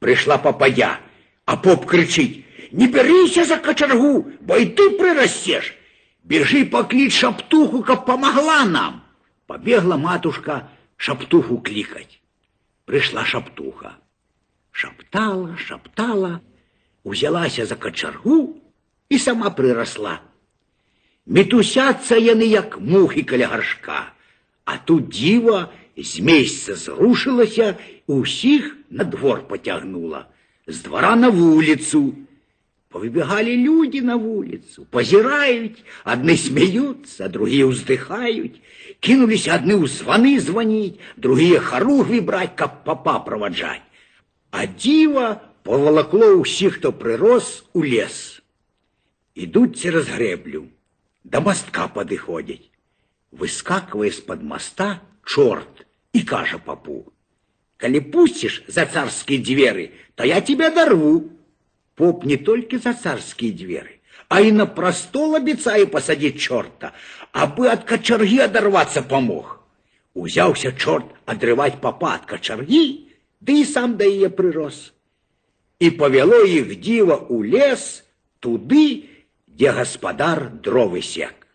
Прыйшла 0.00 0.38
папая, 0.38 1.00
а 1.44 1.56
поп 1.56 1.84
крычыць: « 1.84 2.72
Не 2.72 2.86
бярыся 2.86 3.44
за 3.44 3.56
качаргу, 3.56 4.28
бо 4.40 4.56
і 4.56 4.66
ты 4.76 4.90
прырасцеш. 4.96 5.72
Бежы 6.24 6.64
пакліч 6.64 7.12
шаптуху, 7.12 7.82
каб 7.82 8.04
памагла 8.04 8.64
нам. 8.64 9.00
Пабегла 9.46 9.96
матушка 9.96 10.68
шаптуху 10.96 11.58
клікаць. 11.64 12.20
Прыйшла 12.84 13.24
шаптуха. 13.24 13.96
Шаптала, 14.72 15.56
шаптала, 15.56 16.40
узялася 17.04 17.66
за 17.66 17.76
качаргу 17.76 18.56
і 19.08 19.18
сама 19.18 19.50
прырасла. 19.50 20.20
Мітусяцца 21.26 22.16
яны 22.16 22.46
як 22.48 22.78
мухі 22.80 23.22
каля 23.22 23.48
гаршка, 23.52 24.12
а 24.64 24.78
тут 24.78 25.10
дзіва 25.12 25.68
з 25.96 26.20
месяца 26.20 26.76
зрушылася, 26.76 27.74
усіх 28.06 28.76
на 28.90 29.04
двор 29.04 29.48
поцягнула, 29.48 30.26
з 30.66 30.80
двора 30.80 31.16
на 31.16 31.28
вуліцу. 31.28 32.14
Повыбегали 32.90 33.54
люди 33.54 34.00
на 34.00 34.16
вулицу, 34.16 34.86
позирают, 34.90 35.84
одни 36.04 36.36
смеются, 36.36 37.28
другие 37.28 37.66
вздыхают, 37.66 38.56
кинулись 39.00 39.46
одни 39.46 39.74
у 39.74 39.86
звоны 39.86 40.40
звонить, 40.40 40.98
другие 41.16 41.60
хоругви 41.60 42.20
брать, 42.20 42.56
как 42.56 42.84
папа 42.84 43.18
проводжать. 43.18 43.82
А 44.52 44.66
дива 44.66 45.40
поволокло 45.62 46.26
усіх, 46.26 46.74
хто 46.74 46.92
прирос, 46.92 47.64
у 47.72 47.84
лес. 47.84 48.42
Ідуть 49.34 49.80
через 49.80 50.08
греблю, 50.08 50.64
до 51.24 51.40
мостка 51.40 51.88
подыходять. 51.88 52.70
Выскакивая 53.30 54.10
з-под 54.10 54.42
моста 54.42 55.02
чорт 55.24 55.86
и 56.12 56.22
каже 56.22 56.58
папу, 56.58 57.12
«Коли 57.76 58.00
пустишь 58.00 58.64
за 58.66 58.86
царские 58.86 59.38
двери, 59.38 59.92
то 60.14 60.24
я 60.24 60.40
тебя 60.40 60.70
дорву». 60.70 61.30
Поп 61.94 62.24
не 62.24 62.36
только 62.36 62.78
за 62.78 62.94
царские 62.94 63.52
двери, 63.52 64.00
а 64.28 64.40
и 64.40 64.52
на 64.52 64.66
простол 64.66 65.34
обещаю 65.34 65.88
посадить 65.88 66.40
черта, 66.40 66.92
абы 67.32 67.68
от 67.68 67.84
кочерги 67.84 68.38
оторваться 68.38 69.02
помог. 69.02 69.60
Узяўся 70.14 70.72
чорт 70.72 71.06
адрываць 71.26 71.80
папа 71.80 72.14
ад 72.14 72.24
качаргі, 72.26 73.08
ды 73.42 73.60
і 73.62 73.64
сам 73.64 73.96
да 73.96 74.04
яе 74.04 74.28
прырос. 74.28 74.92
І 75.78 75.90
павяло 75.98 76.42
іх 76.44 76.74
дзіва 76.78 77.16
ў 77.30 77.54
лес 77.54 78.04
туды, 78.40 79.08
дзе 79.46 79.72
гаспадар 79.74 80.50
дровы 80.62 81.02
сек. 81.02 81.46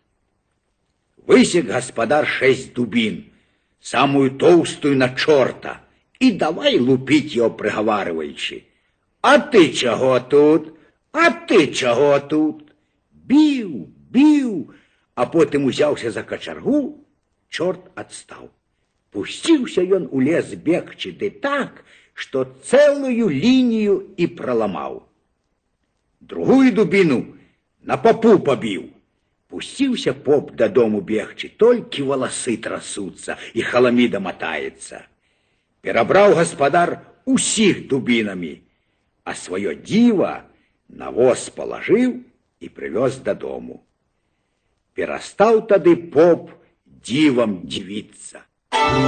Высек 1.28 1.70
гаспадар 1.72 2.28
шэсць 2.28 2.72
дубін, 2.76 3.24
самую 3.80 4.36
тоўстую 4.40 4.96
на 4.96 5.08
чорта, 5.16 5.80
і 6.20 6.32
давай 6.40 6.78
лупіць 6.78 7.36
яго 7.36 7.50
прыгаварваючы. 7.60 8.64
А 9.20 9.38
ты 9.38 9.72
чаго 9.72 10.20
тут? 10.20 10.74
А 11.12 11.30
ты 11.30 11.72
чаго 11.72 12.18
тут? 12.20 12.74
Біў, 13.12 13.88
біў, 14.12 14.74
а 15.14 15.24
потым 15.24 15.64
узяўся 15.64 16.10
за 16.10 16.22
качаргу, 16.22 17.00
чорт 17.48 17.88
адстаў. 17.94 18.50
Пусціўся 19.14 19.82
ён 19.96 20.08
у 20.10 20.20
лес 20.20 20.54
бегчы 20.66 21.12
ды 21.14 21.30
так, 21.30 21.84
што 22.14 22.44
цэлую 22.66 23.30
лінію 23.30 23.94
і 24.16 24.26
праламаў. 24.26 25.02
Другую 26.20 26.72
дубіну 26.74 27.20
на 27.82 27.96
папу 27.96 28.38
пабіў. 28.38 28.90
Пусціўся 29.48 30.14
поп 30.26 30.54
дадому 30.58 31.00
бегчы, 31.00 31.50
толькі 31.62 32.06
валасы 32.10 32.56
трасуцца 32.58 33.36
і 33.54 33.62
халаміда 33.62 34.18
матаецца. 34.18 35.04
Перабраў 35.84 36.34
гаспадар 36.34 36.98
усіх 37.24 37.86
дубінамі, 37.86 38.54
а 39.22 39.34
свое 39.38 39.76
дзіва 39.78 40.42
на 40.88 41.10
воз 41.10 41.50
палажыў 41.54 42.18
і 42.60 42.66
прывёз 42.72 43.20
дадому. 43.22 43.84
Перастаў 44.94 45.62
тады 45.70 45.94
поп 45.96 46.50
дзівам 47.04 47.62
дзівіцца. 47.68 48.42
Thank 48.71 48.99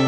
you. 0.00 0.05